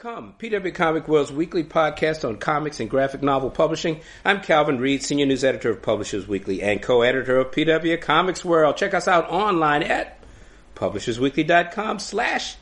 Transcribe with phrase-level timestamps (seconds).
[0.00, 4.00] Come, PW Comic World's weekly podcast on comics and graphic novel publishing.
[4.24, 8.78] I'm Calvin Reed, senior news editor of Publishers Weekly and co-editor of PW Comics World.
[8.78, 10.18] Check us out online at
[10.74, 12.56] publishersweekly.com slash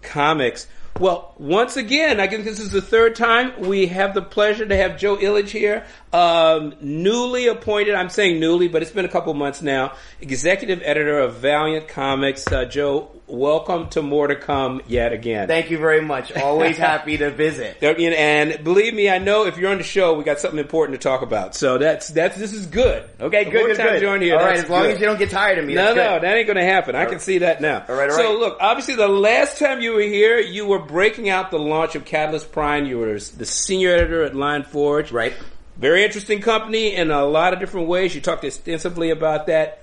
[0.00, 0.66] comics.
[0.98, 4.74] Well, once again, I guess this is the third time we have the pleasure to
[4.74, 5.84] have Joe Illidge here,
[6.14, 7.94] um, newly appointed.
[7.94, 9.96] I'm saying newly, but it's been a couple months now.
[10.22, 12.50] Executive editor of Valiant Comics.
[12.50, 15.48] Uh, Joe, welcome to More to Come yet again.
[15.48, 16.32] Thank you very much.
[16.36, 17.82] Always happy to visit.
[17.82, 21.08] And believe me, I know if you're on the show, we got something important to
[21.08, 21.54] talk about.
[21.54, 23.08] So that's that's this is good.
[23.20, 24.02] Okay, The good, more good, times good.
[24.02, 24.94] you're on here, All right, as long good.
[24.94, 25.74] as you don't get tired of me.
[25.74, 26.22] No, no, good.
[26.22, 26.94] that ain't going to happen.
[26.94, 27.84] I can see that now.
[27.88, 28.38] All right, all so right.
[28.38, 32.04] look, obviously the last time you were here, you were breaking out the launch of
[32.04, 32.86] Catalyst Prime.
[32.86, 35.12] You were the senior editor at Lion Forge.
[35.12, 35.32] Right.
[35.76, 38.14] Very interesting company in a lot of different ways.
[38.14, 39.80] You talked extensively about that.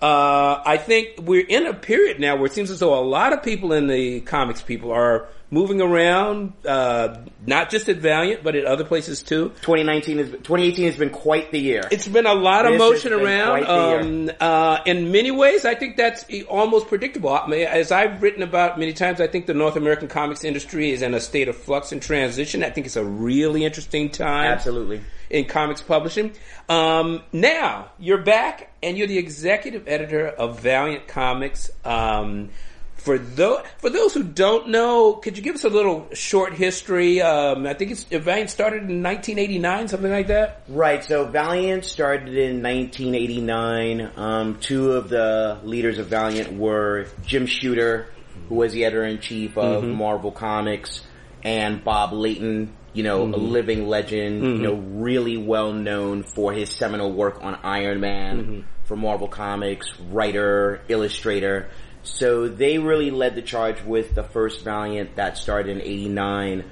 [0.00, 3.32] Uh, I think we're in a period now where it seems as though a lot
[3.32, 8.56] of people in the comics people are moving around, uh, not just at Valiant, but
[8.56, 9.50] at other places too.
[9.62, 11.82] 2019 is 2018 has been quite the year.
[11.90, 13.64] It's been a lot of This motion around.
[13.64, 17.34] Um, uh, in many ways, I think that's almost predictable.
[17.54, 21.14] As I've written about many times, I think the North American comics industry is in
[21.14, 22.64] a state of flux and transition.
[22.64, 25.00] I think it's a really interesting time Absolutely.
[25.34, 26.32] In comics publishing.
[26.68, 31.70] Um, now you're back, and you're the executive editor of Valiant Comics.
[31.84, 32.50] Um,
[32.94, 37.20] for those for those who don't know, could you give us a little short history?
[37.20, 40.62] Um, I think it's Valiant started in 1989, something like that.
[40.68, 41.04] Right.
[41.04, 44.12] So Valiant started in 1989.
[44.16, 48.08] Um, two of the leaders of Valiant were Jim Shooter,
[48.48, 51.02] who was the editor in chief of Marvel Comics,
[51.42, 52.72] and Bob Layton.
[52.94, 53.52] You know, a mm-hmm.
[53.52, 54.42] living legend.
[54.42, 55.00] You know, mm-hmm.
[55.00, 58.60] really well known for his seminal work on Iron Man mm-hmm.
[58.84, 61.68] for Marvel Comics, writer, illustrator.
[62.02, 66.64] So they really led the charge with the first Valiant that started in '89.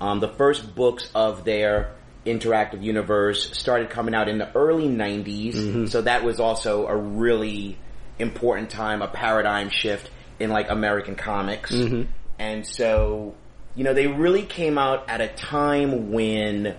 [0.00, 1.92] Um, the first books of their
[2.26, 5.88] interactive universe started coming out in the early 90s.
[5.88, 7.78] So that was also a really
[8.18, 11.72] important time, a paradigm shift in like American comics.
[12.38, 13.34] And so,
[13.74, 16.76] you know, they really came out at a time when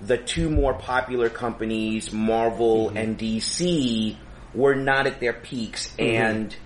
[0.00, 2.96] the two more popular companies, Marvel mm-hmm.
[2.96, 4.16] and DC,
[4.54, 6.02] were not at their peaks mm-hmm.
[6.02, 6.56] and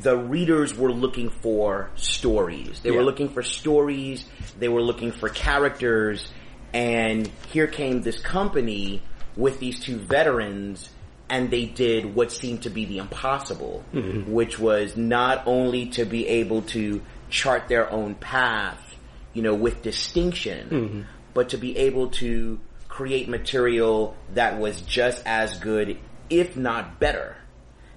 [0.00, 2.80] the readers were looking for stories.
[2.80, 2.96] They Yeah.
[2.96, 4.24] were looking for stories.
[4.58, 6.26] They were looking for characters.
[6.72, 9.02] And here came this company
[9.36, 10.90] with these two veterans
[11.30, 14.30] and they did what seemed to be the impossible, mm-hmm.
[14.30, 17.00] which was not only to be able to
[17.34, 18.80] chart their own path,
[19.32, 21.02] you know, with distinction, mm-hmm.
[21.34, 25.98] but to be able to create material that was just as good,
[26.30, 27.36] if not better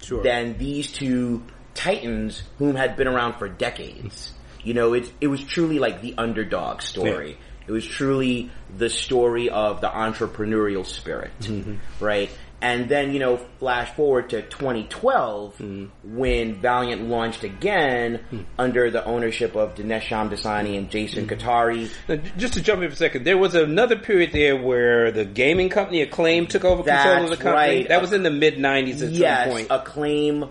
[0.02, 0.22] Sure.
[0.22, 1.42] than these two
[1.74, 4.32] titans whom had been around for decades.
[4.62, 7.38] You know, it it was truly like the underdog story.
[7.66, 11.76] It was truly the story of the entrepreneurial spirit, mm-hmm.
[12.04, 12.30] right?
[12.60, 15.86] And then, you know, flash forward to 2012 hmm.
[16.02, 18.40] when Valiant launched again hmm.
[18.58, 21.34] under the ownership of Dinesh Shamdasani and Jason hmm.
[21.34, 21.90] Kothari.
[22.08, 25.24] Now, just to jump in for a second, there was another period there where the
[25.24, 27.54] gaming company Acclaim took over control of the company.
[27.54, 27.88] right.
[27.88, 29.66] That was in the mid '90s at yes, some point.
[29.70, 30.50] Acclaim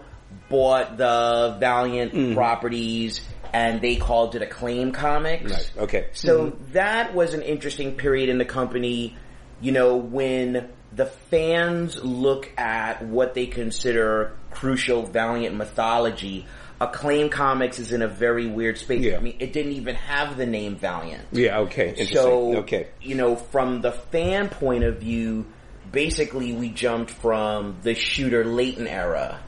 [0.50, 2.34] bought the Valiant Mm.
[2.36, 3.22] properties
[3.54, 5.52] and they called it Acclaim Comics.
[5.52, 6.08] Right, okay.
[6.14, 9.16] So that was an interesting period in the company,
[9.62, 16.48] you know, when the fans look at what they consider crucial Valiant mythology,
[16.82, 19.04] Acclaim Comics is in a very weird space.
[19.04, 19.18] Yeah.
[19.18, 21.24] I mean, it didn't even have the name Valiant.
[21.32, 22.18] yeah, okay, interesting.
[22.18, 25.46] So, okay, you know, from the fan point of view,
[25.92, 29.40] basically we jumped from the shooter Layton era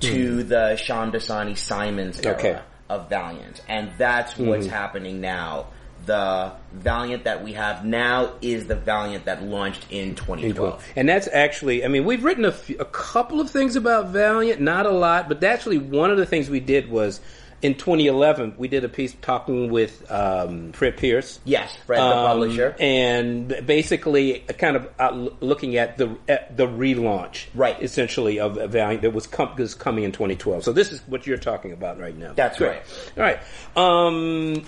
[0.00, 0.48] to hmm.
[0.48, 2.36] the Shamdasani Simons era.
[2.36, 2.60] Okay.
[2.88, 3.62] of Valiant.
[3.68, 4.74] And that's what's mm-hmm.
[4.74, 5.68] happening now.
[6.06, 10.84] The Valiant that we have now is the Valiant that launched in 2012.
[10.96, 14.60] And that's actually, I mean, we've written a, few, a couple of things about Valiant,
[14.60, 17.20] not a lot, but actually one of the things we did was
[17.62, 21.40] in 2011 we did a piece talking with um, Fred Pierce.
[21.46, 22.76] Yes, Fred, the Um, publisher.
[22.78, 27.80] and basically kind of uh, looking at the at the relaunch, Right.
[27.82, 30.62] Essentially of Valiant that was, com- was coming in 2012.
[30.64, 32.34] So this is what you're talking about right now.
[32.34, 32.82] That's right.
[33.16, 33.38] All right.
[33.76, 34.64] Um,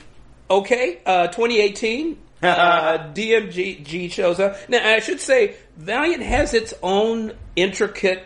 [0.51, 1.01] okay.
[1.05, 2.19] Uh, 2018.
[2.43, 4.57] uh, DMG shows up.
[4.69, 8.25] Now I should say Valiant has its own intricate,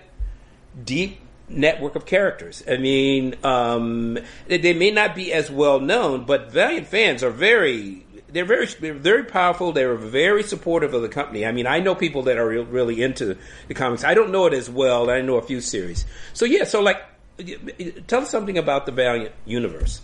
[0.85, 2.63] deep network of characters.
[2.69, 4.19] I mean, um,
[4.49, 8.07] they, they may not be as well known, but Valiant fans are very.
[8.29, 9.73] They're very, they're very powerful.
[9.73, 11.45] They're very supportive of the company.
[11.45, 13.37] I mean, I know people that are re- really into
[13.67, 14.05] the comics.
[14.05, 15.11] I don't know it as well.
[15.11, 16.05] I know a few series.
[16.33, 17.03] So yeah, so like,
[18.07, 20.01] tell us something about the Valiant universe.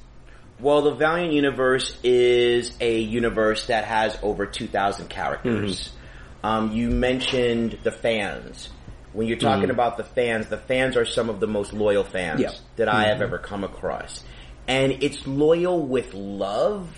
[0.58, 5.88] Well, the Valiant universe is a universe that has over 2,000 characters.
[5.88, 6.46] Mm-hmm.
[6.46, 8.70] Um, you mentioned the fans.
[9.12, 9.70] When you're talking mm-hmm.
[9.70, 12.52] about the fans, the fans are some of the most loyal fans Yeah.
[12.76, 13.22] that I have mm-hmm.
[13.24, 14.22] ever come across.
[14.68, 16.88] And it's loyal with love.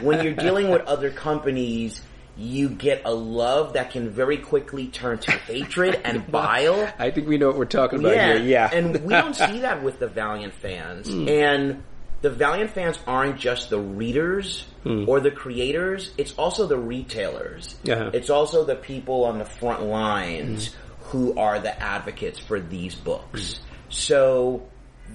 [0.00, 2.00] when you're dealing with other companies,
[2.36, 6.92] you get a love that can very quickly turn to hatred and bile.
[6.98, 8.36] I think we know what we're talking about here.
[8.38, 8.70] Yeah.
[8.72, 11.08] and we don't see that with the Valiant fans.
[11.08, 11.30] Mm.
[11.30, 11.82] And
[12.24, 15.04] the Valiant fans aren't just the readers hmm.
[15.06, 17.76] or the creators, it's also the retailers.
[17.86, 18.12] Uh-huh.
[18.14, 21.04] It's also the people on the front lines hmm.
[21.08, 23.58] who are the advocates for these books.
[23.58, 23.64] Hmm.
[23.90, 24.68] So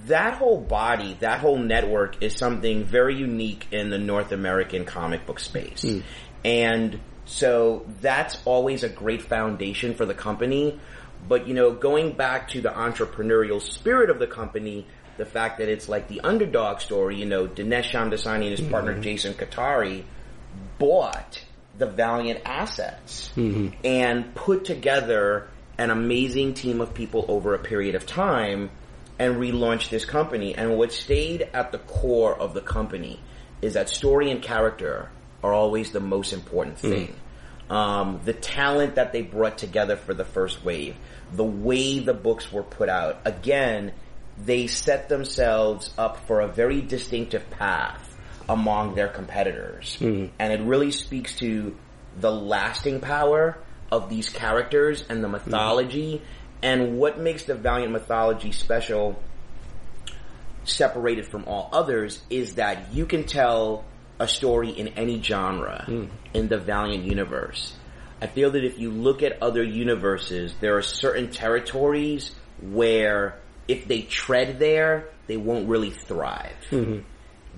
[0.06, 5.26] that whole body, that whole network is something very unique in the North American comic
[5.26, 5.84] book space.
[6.44, 10.78] And so that's always a great foundation for the company.
[11.26, 14.86] But you know, going back to the entrepreneurial spirit of the company,
[15.20, 18.70] the fact that it's like the underdog story, you know, Dinesh Shamdasani and his mm-hmm.
[18.70, 20.04] partner Jason Kothari
[20.78, 21.44] bought
[21.76, 23.68] the Valiant assets mm-hmm.
[23.84, 28.70] and put together an amazing team of people over a period of time
[29.18, 30.54] and relaunched this company.
[30.54, 33.20] And what stayed at the core of the company
[33.60, 35.10] is that story and character
[35.44, 36.90] are always the most important mm-hmm.
[36.90, 37.16] thing.
[37.68, 40.96] Um, the talent that they brought together for the first wave,
[41.30, 43.92] the way the books were put out, again,
[44.44, 48.06] they set themselves up for a very distinctive path
[48.48, 49.96] among their competitors.
[49.96, 50.26] Hmm.
[50.38, 51.76] And it really speaks to
[52.18, 53.58] the lasting power
[53.92, 56.22] of these characters and the mythology
[56.62, 59.20] and what makes the Valiant mythology special
[60.64, 63.84] separated from all others is that you can tell
[64.18, 66.04] a story in any genre hmm.
[66.34, 67.74] in the Valiant universe.
[68.20, 73.38] I feel that if you look at other universes, there are certain territories where
[73.70, 76.56] if they tread there, they won't really thrive.
[76.70, 77.00] Mm-hmm.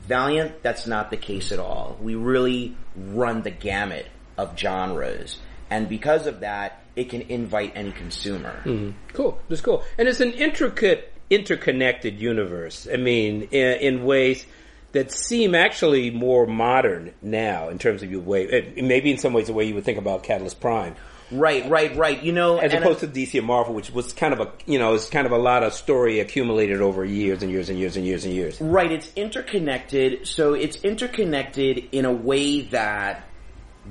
[0.00, 1.96] Valiant, that's not the case at all.
[2.00, 4.06] We really run the gamut
[4.36, 5.38] of genres.
[5.70, 8.60] And because of that, it can invite any consumer.
[8.64, 8.90] Mm-hmm.
[9.14, 9.40] Cool.
[9.48, 9.84] That's cool.
[9.96, 12.86] And it's an intricate, interconnected universe.
[12.92, 14.44] I mean, in, in ways
[14.92, 19.46] that seem actually more modern now in terms of your way, maybe in some ways
[19.46, 20.94] the way you would think about Catalyst Prime.
[21.32, 22.22] Right, right, right.
[22.22, 24.94] You know, As opposed to DC and Marvel, which was kind of a, you know,
[24.94, 28.06] it's kind of a lot of story accumulated over years and years and years and
[28.06, 28.60] years and years.
[28.60, 30.26] Right, it's interconnected.
[30.28, 33.24] So it's interconnected in a way that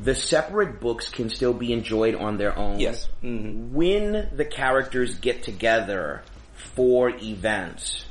[0.04, 2.80] the separate books can still be enjoyed on their own.
[2.80, 3.10] Yes.
[3.24, 3.72] Mhm.
[3.72, 6.22] When the characters get together
[6.76, 8.06] for events,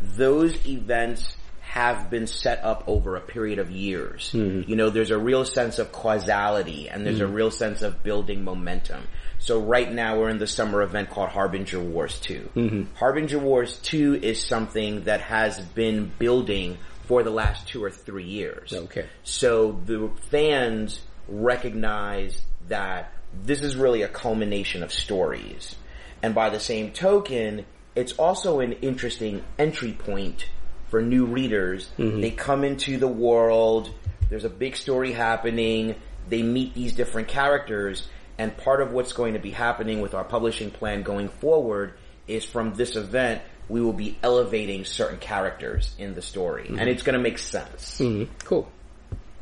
[0.00, 1.36] those events
[1.78, 4.32] have been set up over a period of years.
[4.34, 4.68] Mm-hmm.
[4.68, 7.34] You know, there's a real sense of causality and there's a mm-hmm.
[7.34, 9.04] real sense of building momentum.
[9.38, 12.50] So right now we're in the summer event called Harbinger Wars 2.
[12.56, 12.94] Mm-hmm.
[12.96, 18.26] Harbinger Wars 2 is something that has been building for the last two or three
[18.26, 18.72] years.
[18.72, 19.06] Okay.
[19.22, 23.12] So the fans recognize that
[23.44, 25.76] this is really a culmination of stories.
[26.24, 30.46] And by the same token, it's also an interesting entry point
[30.88, 31.88] for new readers.
[31.96, 33.90] They come into the world,
[34.30, 35.94] there's a big story happening,
[36.28, 38.06] they meet these different characters,
[38.38, 41.94] and part of what's going to be happening with our publishing plan going forward
[42.26, 46.66] is from this event, we will be elevating certain characters in the story.
[46.68, 47.98] And it's going to make sense.
[48.00, 48.28] Mhm.
[48.44, 48.70] Cool.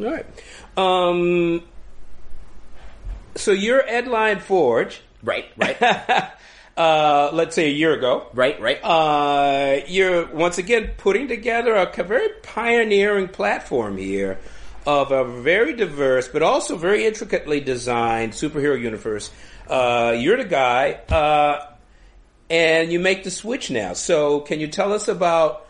[0.00, 0.26] All right.
[0.76, 1.62] Um,
[3.34, 5.76] so you're at Lion Forge, Right, right,
[6.76, 8.26] uh, let's say a year ago.
[8.34, 8.78] right, right.
[8.82, 14.38] Uh, you're once again putting together a very pioneering platform here
[14.86, 19.30] of a very diverse but also very intricately designed superhero universe.
[19.68, 21.66] Uh, you're the guy, uh,
[22.48, 23.94] and you make the switch now.
[23.94, 25.66] So, can you tell us about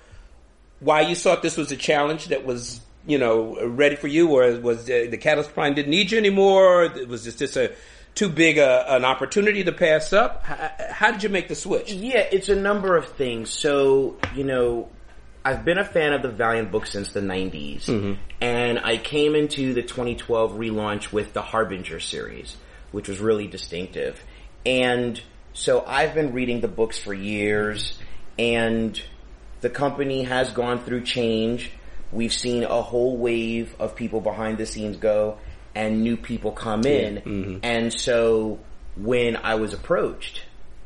[0.80, 4.58] why you thought this was a challenge that was, you know, ready for you, or
[4.60, 6.92] was the, the Catalyst Prime didn't need you anymore?
[7.08, 7.72] Was this just a
[8.16, 10.44] too big a, an opportunity to pass up?
[10.44, 11.92] How, how did you make the switch?
[11.92, 13.50] Yeah, it's a number of things.
[13.50, 14.88] So, you know,
[15.44, 17.85] I've been a fan of the Valiant book since the 90s.
[17.85, 18.14] Mm-hmm.
[18.40, 22.56] And I came into the 2012 relaunch with the Harbinger series,
[22.90, 24.20] which was really distinctive.
[24.64, 25.20] And
[25.52, 27.99] so I've been reading the books for years
[28.38, 29.00] and
[29.61, 31.70] the company has gone through change.
[32.11, 35.38] We've seen a whole wave of people behind the scenes go
[35.76, 37.16] and new people come in.
[37.16, 37.59] Mm-hmm.
[37.62, 38.59] And so
[38.97, 40.42] when I was approached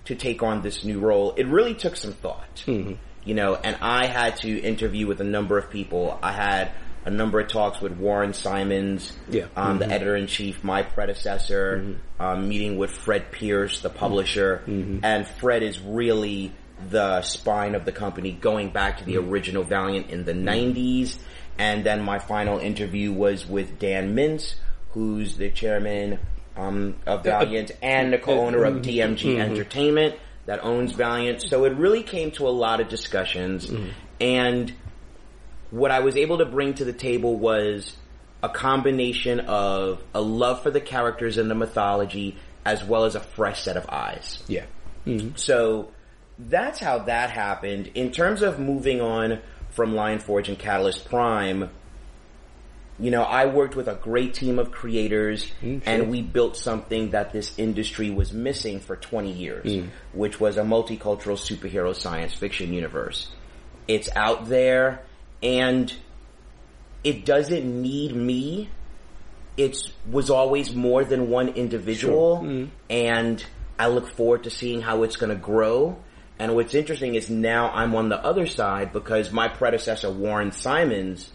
[0.07, 2.65] to take on this new role, it really took some thought.
[2.67, 2.95] Mm-hmm.
[3.25, 6.19] You know, and I had to interview with a number of people.
[6.23, 6.73] I had
[7.05, 9.47] a number of talks with Warren Simons, Yeah.
[9.57, 9.93] um, the mm-hmm.
[9.93, 15.81] editor in chief, my predecessor, um, meeting with Fred Pierce, the publisher, and Fred is
[15.81, 16.53] really
[16.91, 21.17] the spine of the company going back to the original Valiant in the 90s.
[21.59, 24.55] And then my final interview was with Dan Mintz,
[24.93, 26.19] who's the chairman
[26.57, 29.15] um, of Valiant and the uh, co-owner of mm-hmm.
[29.15, 29.41] DMG mm-hmm.
[29.41, 30.17] Entertainment
[30.47, 31.43] that owns Valiant.
[31.43, 33.91] So it really came to a lot of discussions, mm-hmm.
[34.21, 34.73] and
[35.71, 37.97] what I was able to bring to the table was
[38.43, 43.21] a combination of a love for the characters and the mythology, as well as a
[43.21, 44.43] fresh set of eyes.
[44.49, 44.65] Yeah.
[45.37, 45.91] So
[46.39, 47.91] that's how that happened.
[47.95, 51.71] In terms of moving on from Lion Forge and Catalyst Prime,
[53.01, 55.51] you know, I worked with a great team of creators
[55.87, 59.89] and we built something that this industry was missing for 20 years, mm.
[60.13, 63.29] which was a multicultural superhero science fiction universe.
[63.89, 65.03] It's out there
[65.43, 65.93] and
[67.03, 68.69] it doesn't need me.
[69.57, 69.77] It
[70.11, 72.49] was always more than one individual mm.
[72.49, 72.69] Mm.
[72.91, 73.45] and
[73.79, 75.97] I look forward to seeing how it's going to grow.
[76.39, 81.31] And what's interesting is now I'm on the other side because my predecessor Warren Simons,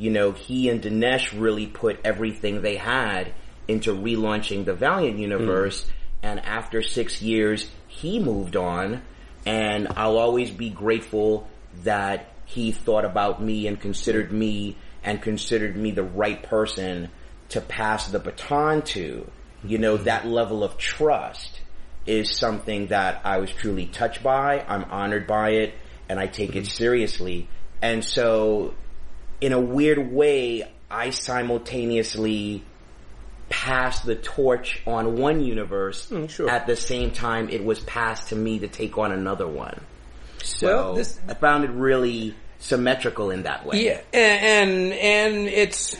[0.00, 3.32] you know, he and Dinesh really put everything they had
[3.68, 5.84] into relaunching the Valiant universe.
[5.84, 5.90] Hmm.
[6.22, 9.02] And after six years, he moved on.
[9.44, 11.48] And I'll always be grateful
[11.84, 17.10] that he thought about me and considered me and considered me the right person
[17.50, 19.30] to pass the baton to.
[19.62, 20.04] You know, hmm.
[20.04, 21.60] that level of trust
[22.06, 24.64] is something that I was truly touched by.
[24.66, 25.74] I'm honored by it
[26.08, 26.70] and I take it hmm.
[26.70, 27.48] seriously.
[27.82, 28.74] And so
[29.40, 32.62] in a weird way, I simultaneously
[33.48, 36.48] passed the torch on one universe Mm, sure.
[36.48, 39.80] at the same time it was passed to me to take on another one.
[40.42, 43.84] So Well, this- I found it really symmetrical in that way.
[43.84, 45.96] Yeah, and and, and it's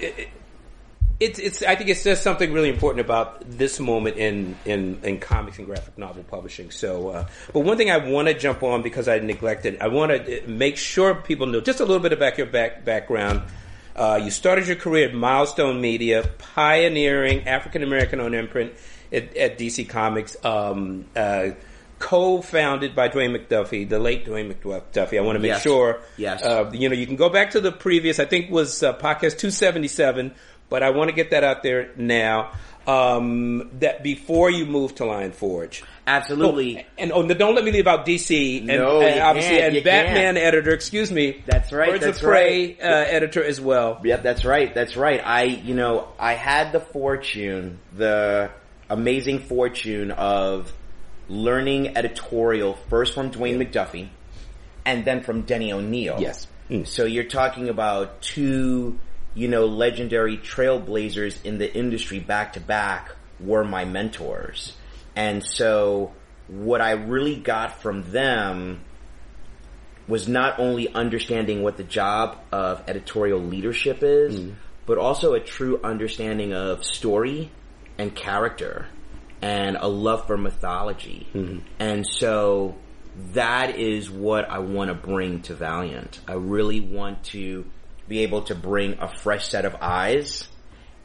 [1.20, 1.62] it's it's.
[1.62, 5.66] I think it says something really important about this moment in in in comics and
[5.66, 6.70] graphic novel publishing.
[6.70, 10.12] So, uh, but one thing I want to jump on because I neglected, I want
[10.12, 13.42] to make sure people know just a little bit about your back background.
[13.94, 18.72] Uh, you started your career at Milestone Media, pioneering African American owned imprint
[19.12, 20.36] at, at DC Comics.
[20.44, 21.50] Um, uh,
[21.98, 25.18] co-founded by Dwayne McDuffie, the late Dwayne McDuffie.
[25.18, 25.62] I want to make Yes.
[25.62, 26.42] sure Yes.
[26.42, 29.36] uh, you know, you can go back to the previous, I think was uh, podcast
[29.38, 30.34] 277,
[30.70, 32.52] but I want to get that out there now.
[32.86, 35.84] Um, that before you moved to Lion Forge.
[36.06, 36.78] Absolutely.
[36.78, 39.84] Oh, and oh, don't let me leave out DC and, No, and obviously can't, and
[39.84, 40.38] Batman can't.
[40.38, 41.44] editor, excuse me.
[41.46, 42.82] That's right, Birds that's of Prey right.
[42.82, 44.00] uh, editor as well.
[44.02, 44.74] Yep, that's right.
[44.74, 45.20] That's right.
[45.24, 48.50] I, you know, I had the fortune, the
[48.88, 50.72] amazing fortune of
[51.28, 54.08] learning editorial first from Dwayne McDuffie
[54.84, 56.16] and then from Denny O'Neil.
[56.18, 56.46] Yes.
[56.68, 56.86] Mm.
[56.86, 58.98] So you're talking about two,
[59.34, 64.76] you know, legendary trailblazers in the industry back to back were my mentors.
[65.16, 66.12] And so
[66.48, 68.80] what I really got from them
[70.08, 74.54] was not only understanding what the job of editorial leadership is, mm-hmm.
[74.86, 77.50] but also a true understanding of story
[77.96, 78.88] and character
[79.40, 81.28] and a love for mythology.
[81.32, 81.58] Mm-hmm.
[81.78, 82.76] And so
[83.32, 86.20] that is what I want to bring to Valiant.
[86.26, 87.64] I really want to
[88.10, 90.48] be able to bring a fresh set of eyes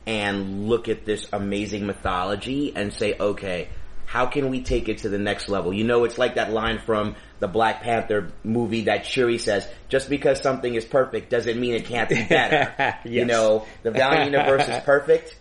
[0.08, 3.70] and look at this amazing mythology and say, okay,
[4.08, 5.72] how can we take it to the next level?
[5.72, 10.10] You know, it's like that line from the Black Panther movie that Shuri says, just
[10.10, 12.98] because something is perfect doesn't mean it can't be better.
[13.06, 15.38] You know, the Valiant universe is perfect.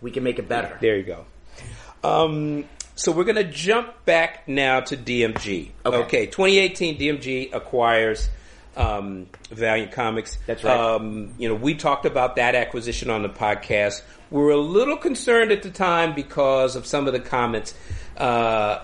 [0.00, 0.78] We can make it better.
[0.80, 1.24] There you go.
[2.04, 2.64] Um,
[2.94, 5.70] so we're going to jump back now to DMG.
[5.84, 6.26] Okay.
[6.26, 8.28] 2018 DMG acquires
[8.76, 10.38] um, Valiant Comics.
[10.46, 10.78] That's right.
[10.78, 14.02] Um, you know, we talked about that acquisition on the podcast.
[14.30, 17.74] We were a little concerned at the time because of some of the comments
[18.16, 18.82] uh, uh,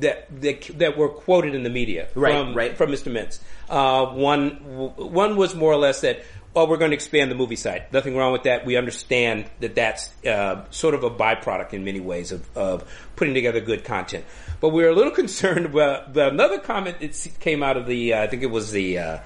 [0.00, 2.76] that, that that were quoted in the media Right, from right.
[2.76, 3.12] from Mr.
[3.12, 3.38] Mintz.
[3.68, 4.50] Uh, one
[4.96, 6.24] one was more or less that.
[6.56, 7.86] Oh, we're going to expand the movie side.
[7.92, 8.64] Nothing wrong with that.
[8.64, 12.84] We understand that that's uh, sort of a byproduct in many ways of, of
[13.16, 14.24] putting together good content.
[14.60, 18.22] But we were a little concerned about, another comment that came out of the, uh,
[18.22, 19.18] I think it was the uh,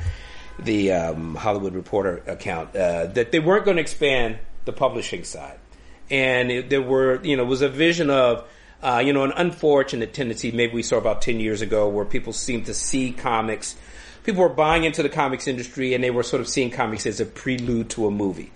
[0.59, 5.59] the um, Hollywood Reporter account uh, that they weren't going to expand the publishing side,
[6.11, 8.49] and it, there were you know was a vision of
[8.83, 12.33] uh, you know an unfortunate tendency maybe we saw about ten years ago where people
[12.33, 13.77] seemed to see comics.
[14.29, 17.19] People were buying into the comics industry, and they were sort of seeing comics as
[17.19, 18.53] a prelude to a movie.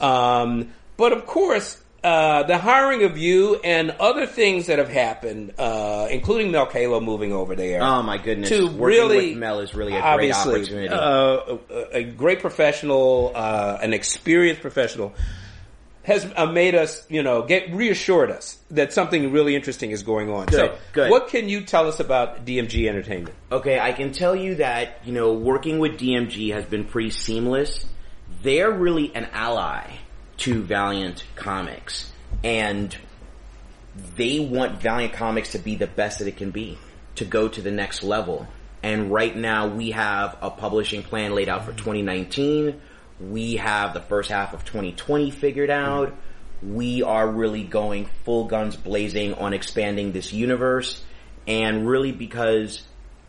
[0.00, 5.52] Um, but of course, uh, the hiring of you and other things that have happened,
[5.58, 7.82] uh, including Mel Caylo moving over there.
[7.82, 8.48] Oh my goodness.
[8.48, 10.88] To Working really, with Mel is really a great obviously, opportunity.
[10.88, 15.12] Uh, a, a great professional, uh, an experienced professional,
[16.02, 20.30] has uh, made us, you know, get reassured us that something really interesting is going
[20.30, 20.50] on.
[20.50, 21.10] so, good.
[21.10, 23.34] what can you tell us about DMG Entertainment?
[23.52, 27.84] Okay, I can tell you that, you know, working with DMG has been pretty seamless
[28.42, 29.98] they're really an ally
[30.38, 32.10] to Valiant Comics,
[32.42, 32.96] and
[34.16, 36.78] they want Valiant Comics to be the best that it can be,
[37.16, 38.46] to go to the next level.
[38.82, 42.80] And right now we have a publishing plan laid out for 2019.
[43.20, 46.14] We have the first half of 2020 figured out.
[46.62, 51.02] We are really going full guns blazing on expanding this universe
[51.46, 52.82] and really because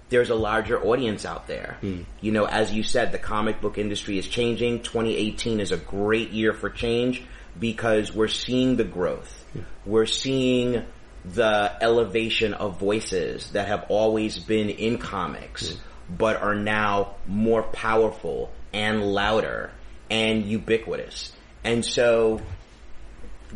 [0.10, 1.78] there's a larger audience out there.
[1.82, 2.02] Hmm.
[2.20, 4.84] You know, as you said, the comic book industry is changing.
[4.84, 7.24] 2018 is a great year for change
[7.58, 9.46] because we're seeing the growth.
[9.54, 9.62] Hmm.
[9.86, 10.86] We're seeing
[11.24, 16.16] the elevation of voices that have always been in comics, hmm.
[16.18, 19.72] but are now more powerful and louder
[20.12, 21.32] and ubiquitous.
[21.64, 22.42] And so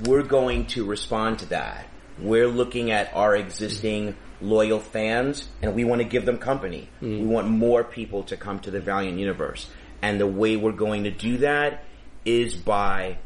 [0.06, 1.86] we're going to respond to that.
[2.18, 6.90] We're looking at our existing loyal fans and we want to give them company.
[7.02, 7.20] Mm-hmm.
[7.20, 9.70] We want more people to come to the Valiant universe.
[10.02, 11.84] And the way we're going to do that
[12.24, 13.18] is by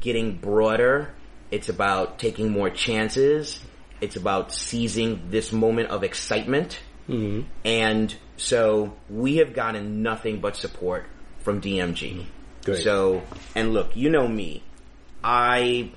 [0.00, 1.12] getting broader.
[1.50, 3.60] It's about taking more chances.
[4.00, 6.80] It's about seizing this moment of excitement.
[7.08, 7.42] Mm-hmm.
[7.64, 11.06] And so we have gotten nothing but support
[11.40, 12.12] from DMG.
[12.12, 12.30] Mm-hmm.
[12.64, 12.82] Great.
[12.82, 13.22] So,
[13.54, 14.62] and look, you know me.
[15.22, 15.90] I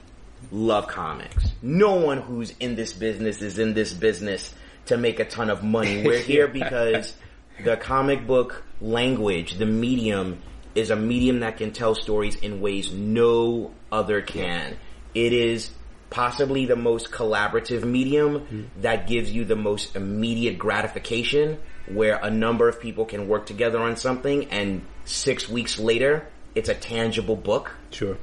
[0.52, 1.52] love comics.
[1.62, 4.54] No one who's in this business is in this business
[4.88, 6.04] to make a ton of money.
[6.06, 7.16] We're here because
[7.64, 10.42] the comic book language, the medium,
[10.76, 14.78] is a medium that can tell stories in ways no other can.
[15.14, 15.72] It is
[16.10, 18.82] possibly the most collaborative medium mm-hmm.
[18.82, 21.58] that gives you the most immediate gratification
[21.88, 26.70] where a number of people can work together on something and six weeks later it's
[26.70, 27.76] a tangible book.
[27.92, 28.18] Sure.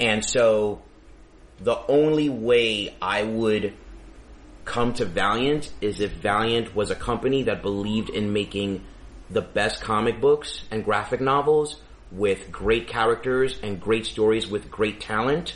[0.00, 0.80] And so
[1.60, 3.74] the only way I would
[4.64, 8.82] come to Valiant is if Valiant was a company that believed in making
[9.28, 11.80] the best comic books and graphic novels
[12.10, 15.54] with great characters and great stories with great talent.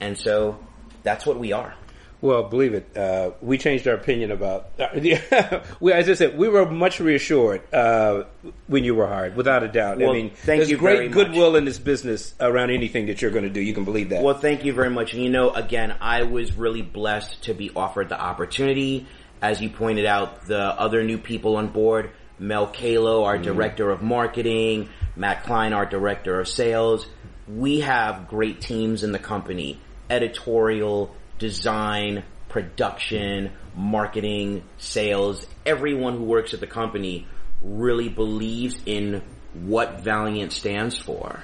[0.00, 0.58] And so
[1.02, 1.74] that's what we are.
[2.22, 2.96] Well, believe it.
[2.96, 4.70] Uh, we changed our opinion about.
[5.80, 8.22] we, as I said, we were much reassured uh,
[8.68, 9.98] when you were hired, without a doubt.
[9.98, 11.14] Well, I mean, thank there's you great very much.
[11.14, 13.60] goodwill in this business around anything that you're going to do.
[13.60, 14.22] You can believe that.
[14.22, 15.14] Well, thank you very much.
[15.14, 19.08] And you know, again, I was really blessed to be offered the opportunity.
[19.42, 24.00] As you pointed out, the other new people on board, Mel Caylo, our director of
[24.00, 27.04] marketing, Matt Klein, our director of sales.
[27.48, 29.80] We have great teams in the company.
[30.08, 35.44] Editorial, design, production, marketing, sales.
[35.66, 37.26] Everyone who works at the company
[37.60, 41.42] really believes in what Valiant stands for.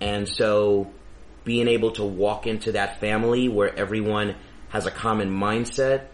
[0.00, 0.92] And so
[1.42, 4.36] being able to walk into that family where everyone
[4.68, 6.06] has a common mindset,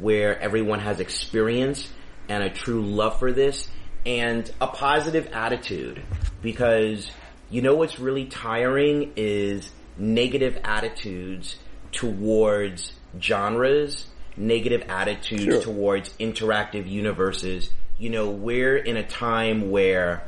[0.00, 1.88] where everyone has experience
[2.28, 3.68] and a true love for this
[4.04, 6.02] and a positive attitude
[6.42, 7.08] because
[7.50, 11.56] you know what's really tiring is negative attitudes
[11.92, 15.60] towards genres, negative attitudes Sure.
[15.62, 17.70] towards interactive universes.
[17.98, 20.22] You know, we're in a time where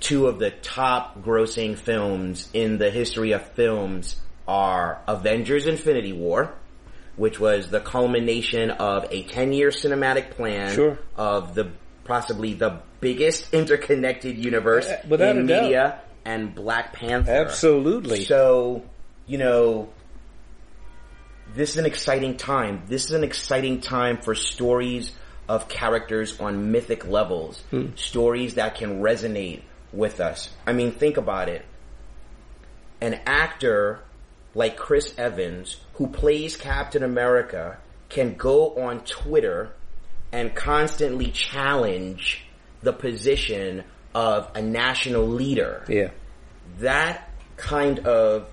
[0.00, 6.52] two of the top grossing films in the history of films are Avengers Infinity War,
[7.16, 10.98] which was the culmination of a 10 year cinematic plan Sure.
[11.16, 11.68] of the
[12.04, 15.62] possibly the biggest interconnected universe without in a doubt.
[15.62, 17.32] media and Black Panther.
[17.32, 18.24] Absolutely.
[18.24, 18.82] So,
[19.26, 19.88] you know,
[21.56, 22.82] this is an exciting time.
[22.86, 25.12] This is an exciting time for stories
[25.48, 27.62] of characters on mythic levels.
[27.70, 27.94] Hmm.
[27.96, 30.50] Stories that can resonate with us.
[30.66, 31.64] I mean, think about it.
[33.00, 34.00] An actor
[34.54, 39.72] like Chris Evans, who plays Captain America, can go on Twitter
[40.32, 42.44] and constantly challenge
[42.82, 46.10] the position of a national leader yeah.
[46.78, 48.48] that kind of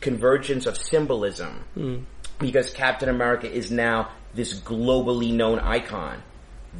[0.00, 1.98] convergence of symbolism hmm.
[2.40, 6.22] Because Captain America is now this globally known icon.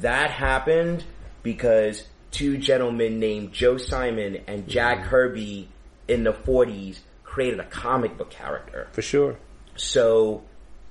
[0.01, 1.05] That happened
[1.43, 5.09] because two gentlemen named Joe Simon and Jack mm-hmm.
[5.09, 5.69] Kirby
[6.09, 8.89] in the 40s created a comic book character.
[8.93, 9.37] For sure.
[9.77, 10.43] So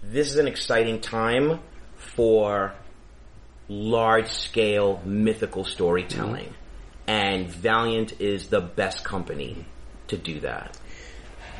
[0.01, 1.59] this is an exciting time
[1.97, 2.73] for
[3.67, 6.45] large scale mythical storytelling.
[6.45, 6.53] Mm-hmm.
[7.07, 9.65] And Valiant is the best company
[10.09, 10.77] to do that.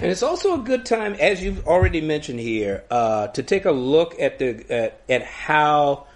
[0.02, 3.72] And it's also a good time, as you've already mentioned here, uh, to take a
[3.72, 6.08] look at the at, at how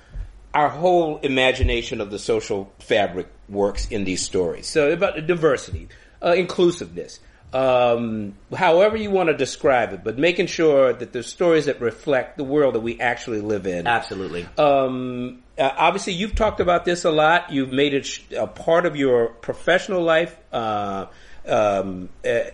[0.53, 4.67] our whole imagination of the social fabric works in these stories.
[4.67, 5.89] So about the diversity,
[6.23, 7.19] uh, inclusiveness,
[7.51, 12.37] um, however you want to describe it, but making sure that there's stories that reflect
[12.37, 13.85] the world that we actually live in.
[13.85, 14.47] Absolutely.
[14.57, 17.51] Um, uh, obviously, you've talked about this a lot.
[17.51, 20.37] You've made it sh- a part of your professional life.
[20.53, 21.07] Uh,
[21.45, 22.51] Um, uh,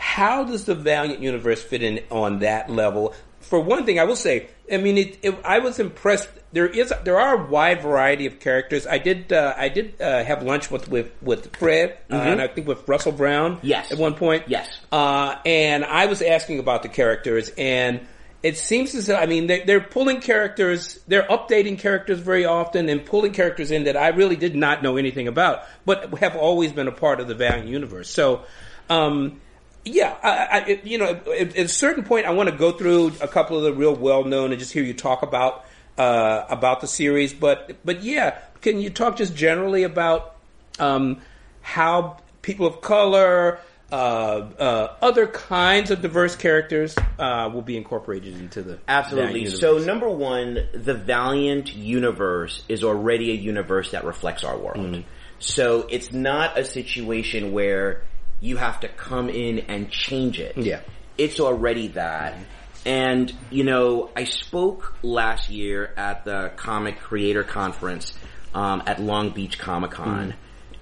[0.00, 3.14] how does the Valiant universe fit in on that level?
[3.40, 6.28] For one thing, I will say, I mean, it, it, I was impressed.
[6.52, 8.86] There is, there are a wide variety of characters.
[8.86, 12.48] I did, uh, I did uh, have lunch with with with Fred, uh, and I
[12.48, 13.58] think with Russell Brown.
[13.62, 13.92] Yes.
[13.92, 14.44] at one point.
[14.46, 14.70] Yes.
[14.90, 18.00] uh, and I was asking about the characters, and
[18.42, 22.88] it seems as though I mean they're, they're pulling characters, they're updating characters very often,
[22.88, 26.72] and pulling characters in that I really did not know anything about, but have always
[26.72, 28.08] been a part of the Valiant universe.
[28.08, 28.44] So.
[28.88, 29.40] Um,
[29.84, 33.12] yeah, I, I, you know, at, at a certain point, I want to go through
[33.20, 35.64] a couple of the real well known and just hear you talk about
[35.96, 37.32] uh, about the series.
[37.32, 40.36] But but yeah, can you talk just generally about
[40.78, 41.20] um,
[41.62, 43.58] how people of color,
[43.90, 49.46] uh, uh, other kinds of diverse characters uh, will be incorporated into the Absolutely.
[49.46, 54.78] So number one, the Valiant universe is already a universe that reflects our world.
[54.78, 55.08] Mm-hmm.
[55.38, 58.02] So it's not a situation where
[58.40, 60.56] you have to come in and change it.
[60.56, 60.80] Yeah.
[61.18, 62.38] It's already that.
[62.86, 68.14] And, you know, I spoke last year at the Comic Creator Conference
[68.54, 70.34] um, at Long Beach Comic Con.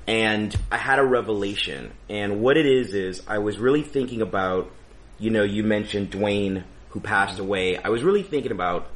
[0.07, 1.93] And I had a revelation.
[2.09, 4.71] And what it is, is I was really thinking about,
[5.19, 7.77] you know, you mentioned Dwayne who passed away.
[7.77, 8.89] I was really thinking about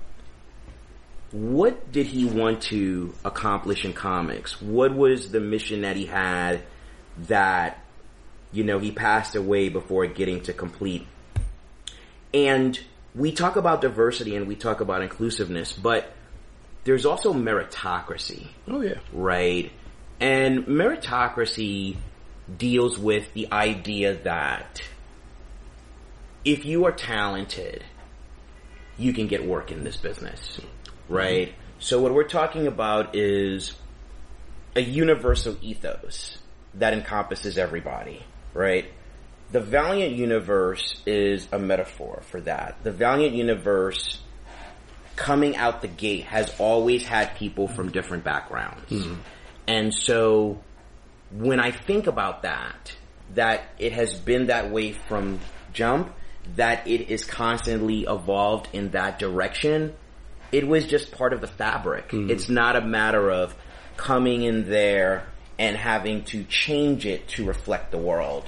[1.32, 4.60] what did he want to accomplish in comics?
[4.62, 6.62] What was the mission that he had
[7.26, 7.81] that,
[8.52, 11.06] you know, he passed away before getting to complete?
[12.34, 12.78] And
[13.14, 16.12] we talk about diversity and we talk about inclusiveness, but
[16.84, 19.70] there's also meritocracy oh yeah, right?
[20.20, 21.96] And meritocracy
[22.56, 24.82] deals with the idea that
[26.44, 27.84] if you are talented,
[28.98, 30.60] you can get work in this business,
[31.08, 31.54] right?
[31.78, 33.74] So what we're talking about is
[34.74, 36.38] a universal ethos
[36.74, 38.86] that encompasses everybody, right?
[39.50, 42.76] The Valiant universe is a metaphor for that.
[42.82, 44.18] The Valiant universe
[45.16, 48.88] coming out the gate has always had people from different backgrounds.
[48.88, 49.14] Hmm.
[49.66, 50.62] And so
[51.30, 52.94] when I think about that,
[53.34, 55.40] that it has been that way from
[55.72, 56.14] jump,
[56.56, 59.94] that it is constantly evolved in that direction,
[60.50, 62.10] it was just part of the fabric.
[62.10, 62.30] Hmm.
[62.30, 63.54] It's not a matter of
[63.96, 65.26] coming in there
[65.62, 68.44] and having to change it to reflect the world.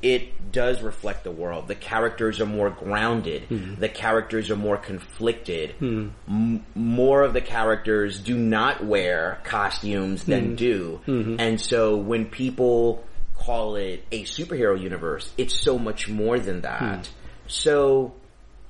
[0.00, 1.66] It does reflect the world.
[1.66, 3.42] The characters are more grounded.
[3.42, 3.74] Hmm.
[3.80, 5.72] The characters are more conflicted.
[5.72, 6.10] Hmm.
[6.28, 10.54] M- more of the characters do not wear costumes than hmm.
[10.54, 11.00] do.
[11.40, 17.10] And so when people call it a superhero universe, it's so much more than that.
[17.48, 18.14] So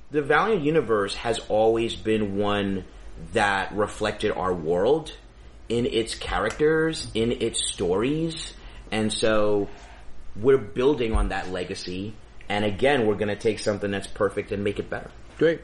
[0.09, 2.85] the Valiant universe has always been one
[3.33, 5.13] that reflected our world
[5.73, 8.53] in its characters, in its stories,
[8.91, 9.67] and so
[10.35, 12.13] we're building on that legacy.
[12.47, 15.09] And again, we're going to take something that's perfect and make it better.
[15.37, 15.61] Great.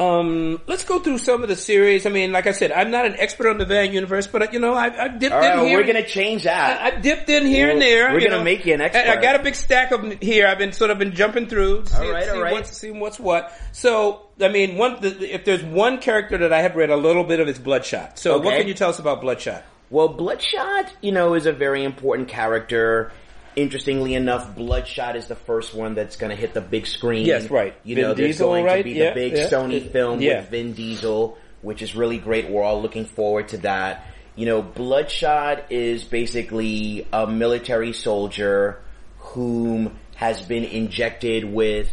[0.00, 2.06] Um, let's go through some of the series.
[2.06, 4.60] I mean, like I said, I'm not an expert on the Van universe, but you
[4.60, 5.76] know, I've, I've dipped All in right, here.
[5.78, 6.80] we're going to change that.
[6.80, 8.12] I- I've dipped in here and We're- there.
[8.12, 8.44] we're gonna know.
[8.44, 10.46] make you an I- I got a big stack of here.
[10.46, 12.52] I've been sort of been jumping through, see, All right, see all right.
[12.52, 13.52] what's seeing what's what.
[13.72, 17.24] So, I mean, one the, if there's one character that I have read a little
[17.24, 18.20] bit of, it's Bloodshot.
[18.20, 19.64] So, what can you tell us about Bloodshot?
[19.90, 23.10] Well, Bloodshot, you know, is a very important character.
[23.56, 27.26] Interestingly enough, Bloodshot is the first one that's going to hit the big screen.
[27.26, 27.74] Yes, right.
[27.84, 28.78] You Vin know, there's Diesel, going right?
[28.78, 29.48] to be Yeah, the big yeah.
[29.48, 30.40] Sony film Yeah.
[30.40, 32.48] with Vin Diesel, which is really great.
[32.48, 34.06] We're all looking forward to that.
[34.36, 38.80] You know, Bloodshot is basically a military soldier
[39.18, 41.90] whom has been injected with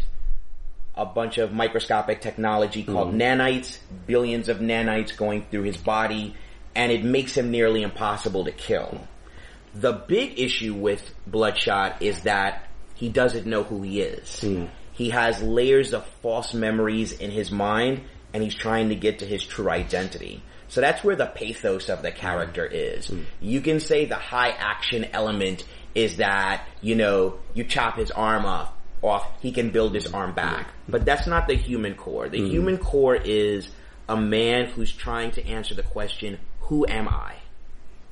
[0.95, 3.21] a bunch of microscopic technology called mm-hmm.
[3.41, 6.35] nanites, billions of nanites going through his body,
[6.73, 9.07] and it makes him nearly impossible to kill.
[9.75, 14.39] The big issue with Bloodshot is that he doesn't know who he is.
[14.39, 14.65] Hmm.
[14.93, 18.01] He has layers of false memories in his mind,
[18.33, 20.41] and he's trying to get to his true identity.
[20.69, 23.07] So that's where the pathos of the character is.
[23.07, 23.23] Hmm.
[23.41, 28.45] You can say the high action element is that, you know, you chop his arm
[28.45, 30.67] off, off, he can build his arm back.
[30.85, 30.91] Hmm.
[30.91, 32.29] But that's not the human core.
[32.29, 33.69] The human core is
[34.07, 37.35] a man who's trying to answer the question, who am I?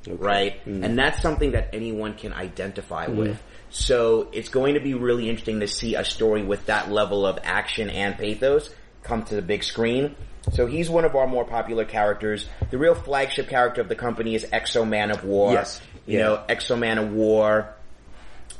[0.08, 0.64] Right?
[0.66, 0.84] Mm.
[0.84, 3.18] And that's something that anyone can identify mm-hmm.
[3.18, 3.44] with.
[3.70, 7.40] So it's going to be really interesting to see a story with that level of
[7.44, 8.70] action and pathos
[9.02, 10.16] come to the big screen.
[10.52, 12.46] So he's one of our more popular characters.
[12.70, 15.54] The real flagship character of the company is X-O Manowar.
[15.54, 15.82] Yes.
[16.06, 16.26] You Yeah.
[16.26, 17.68] know, X-O Manowar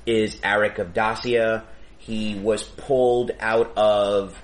[0.06, 1.64] is Arik of Dacia.
[1.98, 4.42] He was pulled out of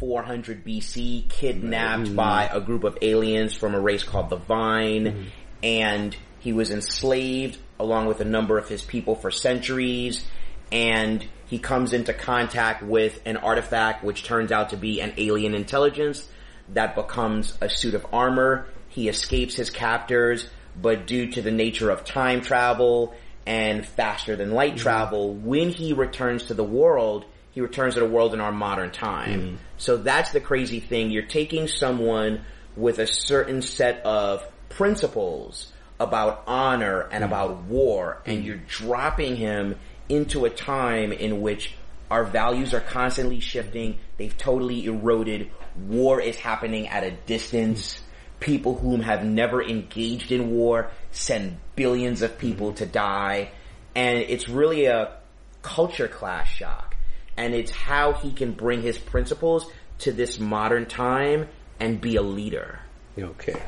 [0.00, 2.16] 400 BC, kidnapped mm-hmm.
[2.16, 5.22] by a group of aliens from a race called the Vine, mm-hmm.
[5.62, 10.24] and he was enslaved along with a number of his people for centuries.
[10.70, 15.54] and he comes into contact with an artifact which turns out to be an alien
[15.54, 16.28] intelligence
[16.74, 18.66] that becomes a suit of armor.
[18.88, 20.48] He escapes his captors,
[20.80, 23.14] but due to the nature of time travel
[23.46, 24.82] and faster than light mm-hmm.
[24.82, 28.90] travel, when he returns to the world, he returns to the world in our modern
[28.90, 29.40] time.
[29.40, 29.56] Mm-hmm.
[29.78, 31.10] So that's the crazy thing.
[31.10, 32.42] You're taking someone
[32.76, 37.32] with a certain set of principles about honor and mm-hmm.
[37.32, 38.46] about war, and mm-hmm.
[38.46, 39.76] you're dropping him
[40.08, 41.74] into a time in which
[42.10, 43.98] our values are constantly shifting.
[44.16, 45.50] They've totally eroded.
[45.76, 48.00] War is happening at a distance.
[48.40, 53.50] People whom have never engaged in war send billions of people to die.
[53.94, 55.16] And it's really a
[55.62, 56.96] culture clash shock.
[57.36, 62.22] And it's how he can bring his principles to this modern time and be a
[62.22, 62.80] leader.
[63.18, 63.60] Okay.